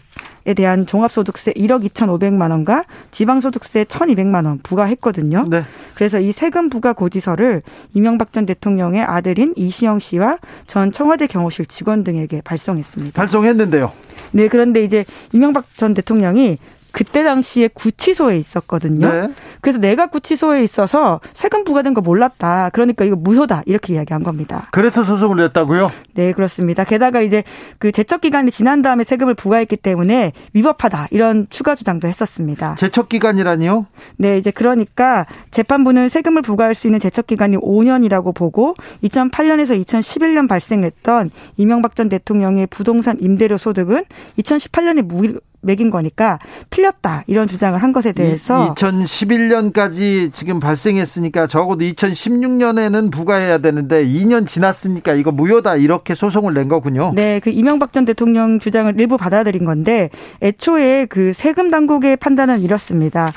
대한 0.53 0.86
종합소득세 0.86 1.53
1억 1.53 1.84
2,500만 1.89 2.51
원과 2.51 2.86
지방소득세 3.12 3.86
1,200만 3.86 4.45
원 4.45 4.60
부과했거든요. 4.60 5.47
네. 5.49 5.63
그래서 5.95 6.19
이 6.19 6.31
세금 6.31 6.69
부과 6.69 6.93
고지서를 6.93 7.63
이명박 7.93 8.31
전 8.31 8.45
대통령의 8.45 9.01
아들인 9.01 9.53
이시영 9.55 9.99
씨와 9.99 10.38
전 10.67 10.91
청와대 10.91 11.27
경호실 11.27 11.65
직원 11.65 12.03
등에게 12.03 12.41
발송했습니다. 12.41 13.19
달성했는데요. 13.19 13.91
네, 14.31 14.47
그런데 14.47 14.84
이제 14.84 15.05
이명박 15.34 15.65
전 15.77 15.93
대통령이 15.93 16.58
그때 16.95 17.25
당시에 17.25 17.67
구치소에 17.67 18.38
있었거든요. 18.38 19.10
네. 19.10 19.27
그래서 19.60 19.79
내가 19.79 20.08
구치소에 20.08 20.63
있어서 20.63 21.19
세금 21.34 21.65
부과된 21.65 21.93
거 21.93 21.99
몰랐다. 21.99 22.69
그러니까 22.71 23.03
이거 23.03 23.17
무효다. 23.17 23.63
이렇게 23.65 23.95
이야기한 23.95 24.23
겁니다. 24.23 24.69
그래서 24.71 25.03
소송을 25.03 25.36
냈다고요? 25.36 25.91
네, 26.13 26.31
그렇습니다. 26.31 26.86
게다가 26.86 27.19
이제 27.19 27.43
그 27.79 27.91
제척 27.91 28.21
기간이 28.21 28.49
지난 28.49 28.81
다음에 28.81 29.03
세금을 29.03 29.34
부과했기 29.34 29.75
때문에 29.75 30.31
위법하다. 30.53 31.08
이런 31.12 31.47
추가 31.49 31.75
주장도 31.75 32.08
했었습니다. 32.08 32.75
제척 32.75 33.10
기간이라니요? 33.10 33.88
네, 34.15 34.38
이제 34.38 34.51
그러니까 34.51 35.25
재판부는 35.51 36.08
세금을 36.08 36.43
부과할 36.43 36.75
수 36.75 36.88
있는 36.88 37.01
제척 37.01 37.27
기간이 37.27 37.58
5년이라고 37.58 38.34
보고 38.34 38.73
2008년에서 39.03 39.84
2011년 39.84 40.47
발생했던 40.47 41.29
이명박 41.58 41.97
전 41.97 42.08
대통령의 42.08 42.67
부동산 42.67 43.17
임대료 43.19 43.58
소득은 43.58 44.05
2018년에 44.38 45.01
무 45.01 45.41
매긴 45.65 45.89
거니까 45.89 46.39
틀렸다 46.69 47.23
이런 47.28 47.47
주장을 47.47 47.82
한 47.82 47.91
것에 47.91 48.12
대해서 48.12 48.73
2011년까지 48.75 50.32
지금 50.32 50.60
발생했으니까 50.60 51.47
적어도 51.47 51.84
2016년에는 51.86 53.12
부과해야 53.12 53.58
되는데 53.58 54.06
2년 54.06 54.47
지났으니까 54.47 55.13
이거 55.13 55.32
무효다 55.32 55.75
이렇게 55.75 56.15
소송을 56.15 56.54
낸 56.54 56.67
거군요. 56.67 57.12
네, 57.15 57.39
그 57.39 57.49
이명박 57.49 57.91
전 57.91 58.06
대통령 58.06 58.60
주장을 58.60 58.93
일부 58.99 59.17
받아들인 59.17 59.65
건데 59.65 60.10
애초에 60.41 61.06
그 61.08 61.34
세금 61.34 61.71
당국의 61.71 62.17
판단은 62.17 62.62
이렇습니다. 62.62 63.34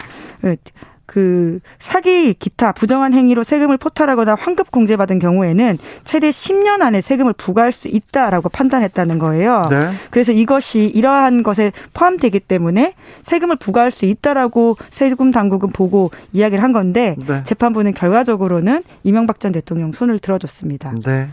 그, 1.08 1.18
그 1.18 1.60
사기 1.78 2.34
기타 2.34 2.72
부정한 2.72 3.14
행위로 3.14 3.42
세금을 3.42 3.78
포탈하거나 3.78 4.36
환급 4.38 4.70
공제받은 4.70 5.18
경우에는 5.18 5.78
최대 6.04 6.28
10년 6.28 6.82
안에 6.82 7.00
세금을 7.00 7.32
부과할 7.32 7.72
수 7.72 7.88
있다라고 7.88 8.50
판단했다는 8.50 9.18
거예요. 9.18 9.66
네. 9.70 9.88
그래서 10.10 10.32
이것이 10.32 10.84
이러한 10.84 11.42
것에 11.42 11.72
포함되기 11.94 12.40
때문에 12.40 12.94
세금을 13.24 13.56
부과할 13.56 13.90
수 13.90 14.04
있다라고 14.04 14.76
세금 14.90 15.30
당국은 15.30 15.70
보고 15.70 16.10
이야기를 16.32 16.62
한 16.62 16.72
건데 16.72 17.16
네. 17.26 17.42
재판부는 17.44 17.94
결과적으로는 17.94 18.82
이명박 19.02 19.40
전 19.40 19.52
대통령 19.52 19.92
손을 19.92 20.18
들어줬습니다. 20.18 20.94
네. 21.04 21.28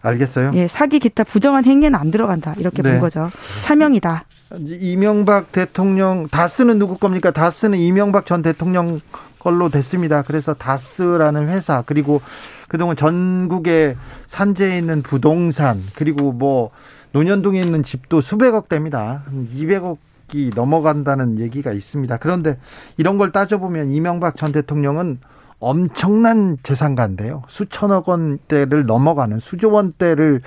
알겠어요. 0.00 0.52
예, 0.54 0.68
사기 0.68 0.98
기타 0.98 1.24
부정한 1.24 1.64
행위는 1.64 1.94
안 1.94 2.10
들어간다. 2.10 2.54
이렇게 2.56 2.82
네. 2.82 2.92
본 2.92 3.00
거죠. 3.00 3.30
차명이다. 3.62 4.24
이명박 4.56 5.52
대통령 5.52 6.26
다스는 6.28 6.78
누구 6.78 6.96
겁니까? 6.96 7.30
다스는 7.30 7.78
이명박 7.78 8.24
전 8.24 8.42
대통령 8.42 9.00
걸로 9.38 9.68
됐습니다. 9.68 10.22
그래서 10.22 10.54
다스라는 10.54 11.48
회사 11.48 11.82
그리고 11.82 12.20
그동안 12.66 12.96
전국에 12.96 13.96
산재에 14.26 14.78
있는 14.78 15.02
부동산 15.02 15.78
그리고 15.94 16.32
뭐 16.32 16.70
논현동에 17.12 17.60
있는 17.60 17.82
집도 17.82 18.20
수백억 18.20 18.68
대입니다. 18.68 19.22
200억 19.54 19.98
이 20.34 20.50
넘어간다는 20.54 21.38
얘기가 21.38 21.72
있습니다. 21.72 22.18
그런데 22.18 22.58
이런 22.98 23.16
걸 23.16 23.32
따져보면 23.32 23.90
이명박 23.92 24.36
전 24.36 24.52
대통령은 24.52 25.20
엄청난 25.58 26.58
재산가인데요. 26.62 27.44
수천억 27.48 28.08
원대를 28.10 28.84
넘어가는 28.84 29.40
수조 29.40 29.70
원대를 29.70 30.42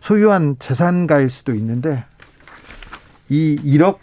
소유한 0.00 0.56
재산가일 0.60 1.28
수도 1.28 1.54
있는데 1.54 2.04
이 3.30 3.56
1억 3.64 3.96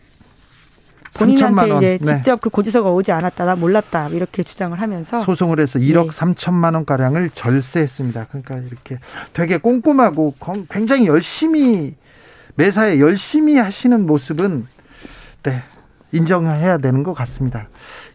3천만 1.14 1.56
본인한테 1.58 1.72
원 1.72 1.84
이제 1.84 1.98
네. 2.02 2.16
직접 2.16 2.42
그 2.42 2.50
고지서가 2.50 2.92
오지 2.92 3.12
않았다, 3.12 3.46
나 3.46 3.56
몰랐다 3.56 4.10
이렇게 4.10 4.44
주장을 4.44 4.80
하면서 4.80 5.22
소송을 5.24 5.60
해서 5.60 5.80
1억 5.80 6.04
네. 6.04 6.10
3천만 6.10 6.74
원 6.76 6.86
가량을 6.86 7.30
절세했습니다. 7.34 8.28
그러니까 8.30 8.58
이렇게 8.58 8.98
되게 9.34 9.58
꼼꼼하고 9.58 10.34
건- 10.40 10.66
굉장히 10.70 11.08
열심히 11.08 11.96
매사에 12.56 13.00
열심히 13.00 13.58
하시는 13.58 14.06
모습은 14.06 14.68
네 15.44 15.62
인정해야 16.12 16.78
되는 16.78 17.04
것 17.04 17.14
같습니다. 17.14 17.68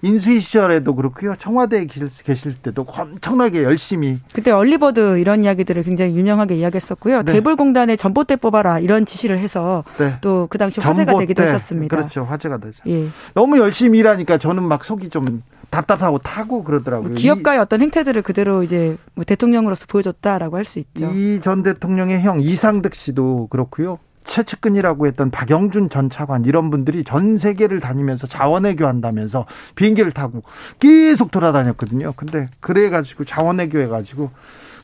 인수위 0.03 0.41
시절에도 0.41 0.95
그렇고요. 0.95 1.35
청와대에 1.37 1.87
계실- 1.87 2.55
때도 2.63 2.85
엄청나게 2.89 3.63
열심히 3.63 4.19
그때 4.33 4.51
얼리버드 4.51 5.19
이런 5.19 5.45
이야기들을 5.45 5.83
굉장히 5.83 6.17
유명하게 6.17 6.57
이야기했었고요. 6.57 7.23
네. 7.23 7.33
대불공단에 7.35 7.97
전봇대 7.97 8.37
뽑아라 8.37 8.79
이런 8.81 9.05
지시를 9.07 9.39
해서 9.39 9.85
네. 9.99 10.17
또그 10.21 10.59
당시 10.59 10.81
화제가 10.81 11.13
전봇대. 11.13 11.27
되기도 11.27 11.43
했었습니다. 11.43 11.97
그렇죠. 11.97 12.25
화제가 12.25 12.59
되죠. 12.59 12.79
예. 12.89 13.09
너무 13.35 13.59
열심히 13.59 13.99
일하니까 14.01 14.39
저는 14.39 14.63
막 14.63 14.85
속이 14.85 15.11
좀 15.11 15.43
답답하고 15.71 16.19
타고 16.19 16.65
그러더라고요. 16.65 17.15
기업가의 17.15 17.59
어떤 17.59 17.81
행태들을 17.81 18.21
그대로 18.23 18.63
이제 18.63 18.97
뭐 19.15 19.25
대통령으로서 19.25 19.87
보여줬다라고 19.89 20.57
할 20.57 20.65
수 20.65 20.79
있죠. 20.81 21.11
이 21.13 21.41
전 21.41 21.63
대통령의 21.63 22.21
형 22.23 22.41
이상득 22.41 22.95
씨도 22.95 23.47
그렇고요. 23.49 23.99
최측근이라고 24.25 25.07
했던 25.07 25.31
박영준 25.31 25.91
전 25.91 26.11
차관 26.11 26.45
이런 26.45 26.71
분들이 26.71 27.05
전 27.05 27.39
세계를 27.39 27.81
다니면서 27.81 28.27
자원외교 28.27 28.87
한다면서 28.87 29.47
비행기를 29.75 30.13
타고 30.13 30.43
계속 30.79 31.31
돌아다녔거든요. 31.31 32.13
근데 32.17 32.49
그래 32.61 32.91
가지고 32.91 33.25
자원외교 33.25 33.79
해 33.79 33.87
가지고 33.87 34.31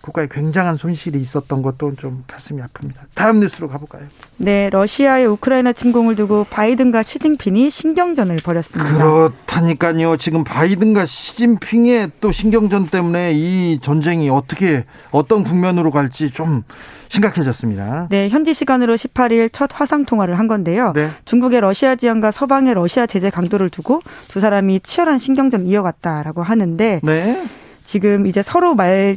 국가에 0.08 0.26
굉장한 0.30 0.76
손실이 0.76 1.18
있었던 1.20 1.62
것도 1.62 1.94
좀 1.96 2.24
가슴이 2.26 2.60
아픕니다. 2.60 2.94
다음 3.14 3.40
뉴스로 3.40 3.68
가볼까요? 3.68 4.02
네, 4.38 4.70
러시아의 4.70 5.26
우크라이나 5.26 5.72
침공을 5.72 6.16
두고 6.16 6.46
바이든과 6.48 7.02
시진핑이 7.02 7.70
신경전을 7.70 8.36
벌였습니다. 8.36 8.94
그렇다니까요. 8.94 10.16
지금 10.16 10.44
바이든과 10.44 11.06
시진핑의 11.06 12.12
또 12.20 12.32
신경전 12.32 12.88
때문에 12.88 13.32
이 13.34 13.78
전쟁이 13.80 14.30
어떻게 14.30 14.84
어떤 15.10 15.44
국면으로 15.44 15.90
갈지 15.90 16.30
좀 16.30 16.64
심각해졌습니다. 17.08 18.08
네, 18.10 18.28
현지 18.28 18.52
시간으로 18.52 18.94
18일 18.94 19.50
첫 19.52 19.70
화상 19.72 20.04
통화를 20.04 20.38
한 20.38 20.46
건데요. 20.46 20.92
네. 20.94 21.08
중국의 21.24 21.60
러시아 21.60 21.96
지원과 21.96 22.30
서방의 22.30 22.74
러시아 22.74 23.06
제재 23.06 23.30
강도를 23.30 23.70
두고 23.70 24.00
두 24.28 24.40
사람이 24.40 24.80
치열한 24.80 25.18
신경전 25.18 25.66
이어갔다라고 25.66 26.42
하는데 26.42 27.00
네. 27.02 27.42
지금 27.84 28.26
이제 28.26 28.42
서로 28.42 28.74
말, 28.74 29.16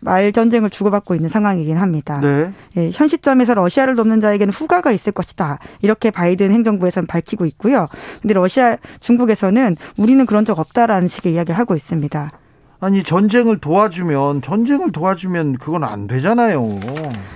말 0.00 0.32
전쟁을 0.32 0.70
주고받고 0.70 1.14
있는 1.14 1.28
상황이긴 1.28 1.76
합니다. 1.76 2.20
네. 2.20 2.52
예, 2.76 2.90
현 2.92 3.08
시점에서 3.08 3.54
러시아를 3.54 3.96
돕는 3.96 4.20
자에게는 4.20 4.52
후가가 4.52 4.92
있을 4.92 5.12
것이다. 5.12 5.58
이렇게 5.82 6.10
바이든 6.10 6.52
행정부에서는 6.52 7.06
밝히고 7.06 7.44
있고요. 7.46 7.86
근데 8.22 8.34
러시아, 8.34 8.76
중국에서는 9.00 9.76
우리는 9.96 10.26
그런 10.26 10.44
적 10.44 10.58
없다라는 10.58 11.08
식의 11.08 11.34
이야기를 11.34 11.58
하고 11.58 11.74
있습니다. 11.74 12.30
아니 12.80 13.02
전쟁을 13.02 13.58
도와주면 13.58 14.40
전쟁을 14.40 14.90
도와주면 14.90 15.58
그건 15.58 15.84
안 15.84 16.06
되잖아요. 16.06 16.80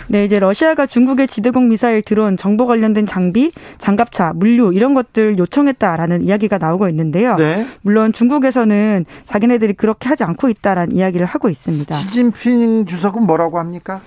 네, 0.08 0.24
이제 0.24 0.38
러시아가 0.38 0.86
중국의 0.86 1.28
지대공 1.28 1.68
미사일 1.68 2.00
드론 2.00 2.38
정보 2.38 2.66
관련된 2.66 3.04
장비, 3.04 3.52
장갑차, 3.78 4.32
물류 4.34 4.72
이런 4.72 4.94
것들 4.94 5.36
요청했다라는 5.38 6.24
이야기가 6.24 6.56
나오고 6.56 6.88
있는데요. 6.88 7.36
네. 7.36 7.66
물론 7.82 8.12
중국에서는 8.14 9.04
자기네들이 9.24 9.74
그렇게 9.74 10.08
하지 10.08 10.24
않고 10.24 10.48
있다라는 10.48 10.96
이야기를 10.96 11.26
하고 11.26 11.50
있습니다. 11.50 11.94
시진핑 11.94 12.86
주석은 12.86 13.22
뭐라고 13.26 13.58
합니까? 13.58 14.00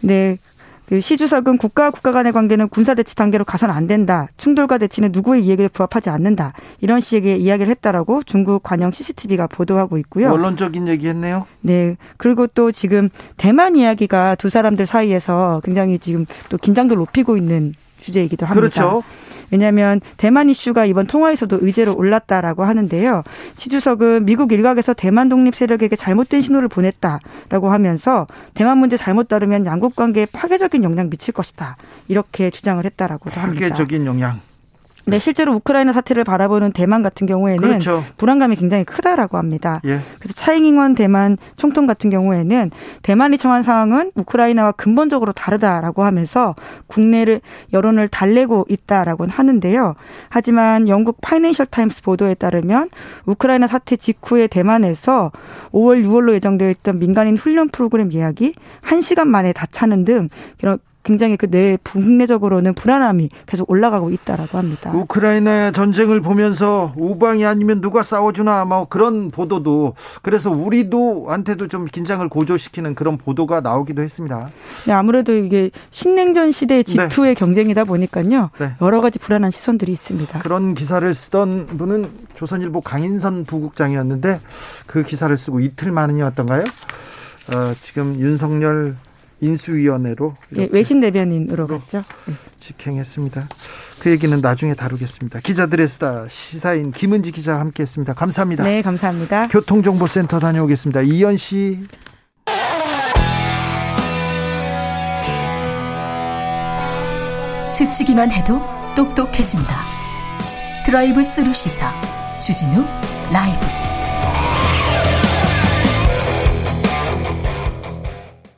네, 0.00 0.36
그 0.88 1.00
시 1.00 1.16
주석은 1.16 1.58
국가와 1.58 1.90
국가 1.90 2.12
간의 2.12 2.32
관계는 2.32 2.68
군사 2.68 2.94
대치 2.94 3.16
단계로 3.16 3.44
가서는 3.44 3.74
안 3.74 3.86
된다. 3.86 4.28
충돌과 4.36 4.78
대치는 4.78 5.10
누구의 5.12 5.44
이야기에 5.44 5.68
부합하지 5.68 6.10
않는다. 6.10 6.52
이런 6.80 7.00
식의 7.00 7.40
이야기를 7.42 7.70
했다라고 7.70 8.22
중국 8.24 8.62
관영 8.62 8.90
CCTV가 8.92 9.46
보도하고 9.46 9.98
있고요. 9.98 10.30
원론적인 10.30 10.88
얘기했네요. 10.88 11.46
네. 11.60 11.96
그리고 12.18 12.46
또 12.46 12.72
지금 12.72 13.08
대만 13.36 13.76
이야기가 13.76 14.34
두 14.36 14.48
사람들 14.48 14.86
사이에서 14.86 15.60
굉장히 15.64 15.98
지금 15.98 16.26
또 16.48 16.56
긴장도 16.56 16.94
높이고 16.94 17.36
있는 17.36 17.74
주제이기도 18.02 18.46
합니다. 18.46 18.60
그렇죠. 18.60 19.02
왜냐하면 19.50 20.00
대만 20.16 20.48
이슈가 20.48 20.86
이번 20.86 21.06
통화에서도 21.06 21.58
의제로 21.60 21.94
올랐다라고 21.94 22.64
하는데요. 22.64 23.22
시 23.54 23.68
주석은 23.68 24.24
미국 24.24 24.50
일각에서 24.52 24.94
대만 24.94 25.28
독립 25.28 25.54
세력에게 25.54 25.94
잘못된 25.94 26.40
신호를 26.40 26.68
보냈다라고 26.68 27.70
하면서 27.70 28.26
대만 28.54 28.78
문제 28.78 28.96
잘못 28.96 29.28
다루면 29.28 29.66
양국 29.66 29.94
관계에 29.94 30.26
파괴적인 30.26 30.82
영향 30.84 31.10
미칠 31.10 31.34
것이다. 31.34 31.76
이렇게 32.08 32.50
주장을 32.50 32.82
했다라고도 32.82 33.40
합니다. 33.40 33.68
파괴적인 33.68 34.06
영향. 34.06 34.40
네, 35.04 35.18
실제로 35.18 35.54
우크라이나 35.54 35.92
사태를 35.92 36.24
바라보는 36.24 36.72
대만 36.72 37.02
같은 37.02 37.26
경우에는 37.26 37.60
그렇죠. 37.60 38.04
불안감이 38.16 38.56
굉장히 38.56 38.84
크다라고 38.84 39.36
합니다. 39.36 39.80
예. 39.84 39.98
그래서 40.18 40.34
차이잉원 40.34 40.94
대만 40.94 41.36
총통 41.56 41.86
같은 41.86 42.10
경우에는 42.10 42.70
대만이 43.02 43.36
처한 43.38 43.62
상황은 43.62 44.12
우크라이나와 44.14 44.72
근본적으로 44.72 45.32
다르다라고 45.32 46.04
하면서 46.04 46.54
국내를 46.86 47.40
여론을 47.72 48.08
달래고 48.08 48.66
있다라고 48.68 49.26
하는데요. 49.26 49.94
하지만 50.28 50.88
영국 50.88 51.20
파이낸셜 51.20 51.66
타임스 51.66 52.02
보도에 52.02 52.34
따르면 52.34 52.90
우크라이나 53.26 53.66
사태 53.66 53.96
직후에 53.96 54.46
대만에서 54.46 55.32
5월, 55.72 56.04
6월로 56.04 56.32
예정되어 56.34 56.70
있던 56.70 56.98
민간인 56.98 57.36
훈련 57.36 57.68
프로그램 57.68 58.12
예약이 58.12 58.54
1시간 58.82 59.26
만에 59.26 59.52
다 59.52 59.66
차는 59.70 60.04
등 60.04 60.28
이런 60.62 60.78
굉장히 61.04 61.36
그 61.36 61.52
내 61.52 61.76
국내적으로는 61.84 62.72
불안함이 62.74 63.28
계속 63.44 63.70
올라가고 63.70 64.10
있다라고 64.10 64.56
합니다. 64.56 64.90
우크라이나 64.90 65.70
전쟁을 65.70 66.22
보면서 66.22 66.94
우방이 66.96 67.44
아니면 67.44 67.82
누가 67.82 68.02
싸워주나 68.02 68.64
뭐 68.64 68.86
그런 68.88 69.30
보도도 69.30 69.94
그래서 70.22 70.50
우리도 70.50 71.26
한테도 71.28 71.68
좀 71.68 71.84
긴장을 71.84 72.26
고조시키는 72.26 72.94
그런 72.94 73.18
보도가 73.18 73.60
나오기도 73.60 74.00
했습니다. 74.00 74.48
네, 74.86 74.92
아무래도 74.94 75.34
이게 75.34 75.70
신냉전 75.90 76.52
시대의 76.52 76.84
G2의 76.84 77.22
네. 77.22 77.34
경쟁이다 77.34 77.84
보니까요. 77.84 78.48
네. 78.58 78.72
여러 78.80 79.02
가지 79.02 79.18
불안한 79.18 79.50
시선들이 79.50 79.92
있습니다. 79.92 80.38
그런 80.38 80.74
기사를 80.74 81.12
쓰던 81.12 81.66
분은 81.76 82.10
조선일보 82.34 82.80
강인선 82.80 83.44
부국장이었는데 83.44 84.40
그 84.86 85.02
기사를 85.02 85.36
쓰고 85.36 85.60
이틀 85.60 85.92
만이었던가요? 85.92 86.64
어, 87.52 87.74
지금 87.82 88.18
윤석열 88.18 88.96
인수위원회로 89.42 90.34
예, 90.56 90.68
외신 90.70 91.00
대변인으로 91.00 91.66
갔죠. 91.66 92.04
네. 92.26 92.34
직행했습니다. 92.60 93.48
그 93.98 94.10
얘기는 94.10 94.40
나중에 94.40 94.74
다루겠습니다. 94.74 95.40
기자들의 95.40 95.88
수다 95.88 96.26
시사인 96.30 96.92
김은지 96.92 97.32
기자와 97.32 97.60
함께했습니다. 97.60 98.14
감사합니다. 98.14 98.64
네, 98.64 98.82
감사합니다. 98.82 99.48
교통정보센터 99.48 100.38
다녀오겠습니다. 100.38 101.02
이현 101.02 101.36
씨. 101.36 101.86
스치기만 107.68 108.30
해도 108.30 108.60
똑똑해진다. 108.94 109.84
드라이브 110.84 111.22
스루 111.22 111.52
시사 111.52 111.92
주진우 112.38 112.84
라이브. 113.32 113.81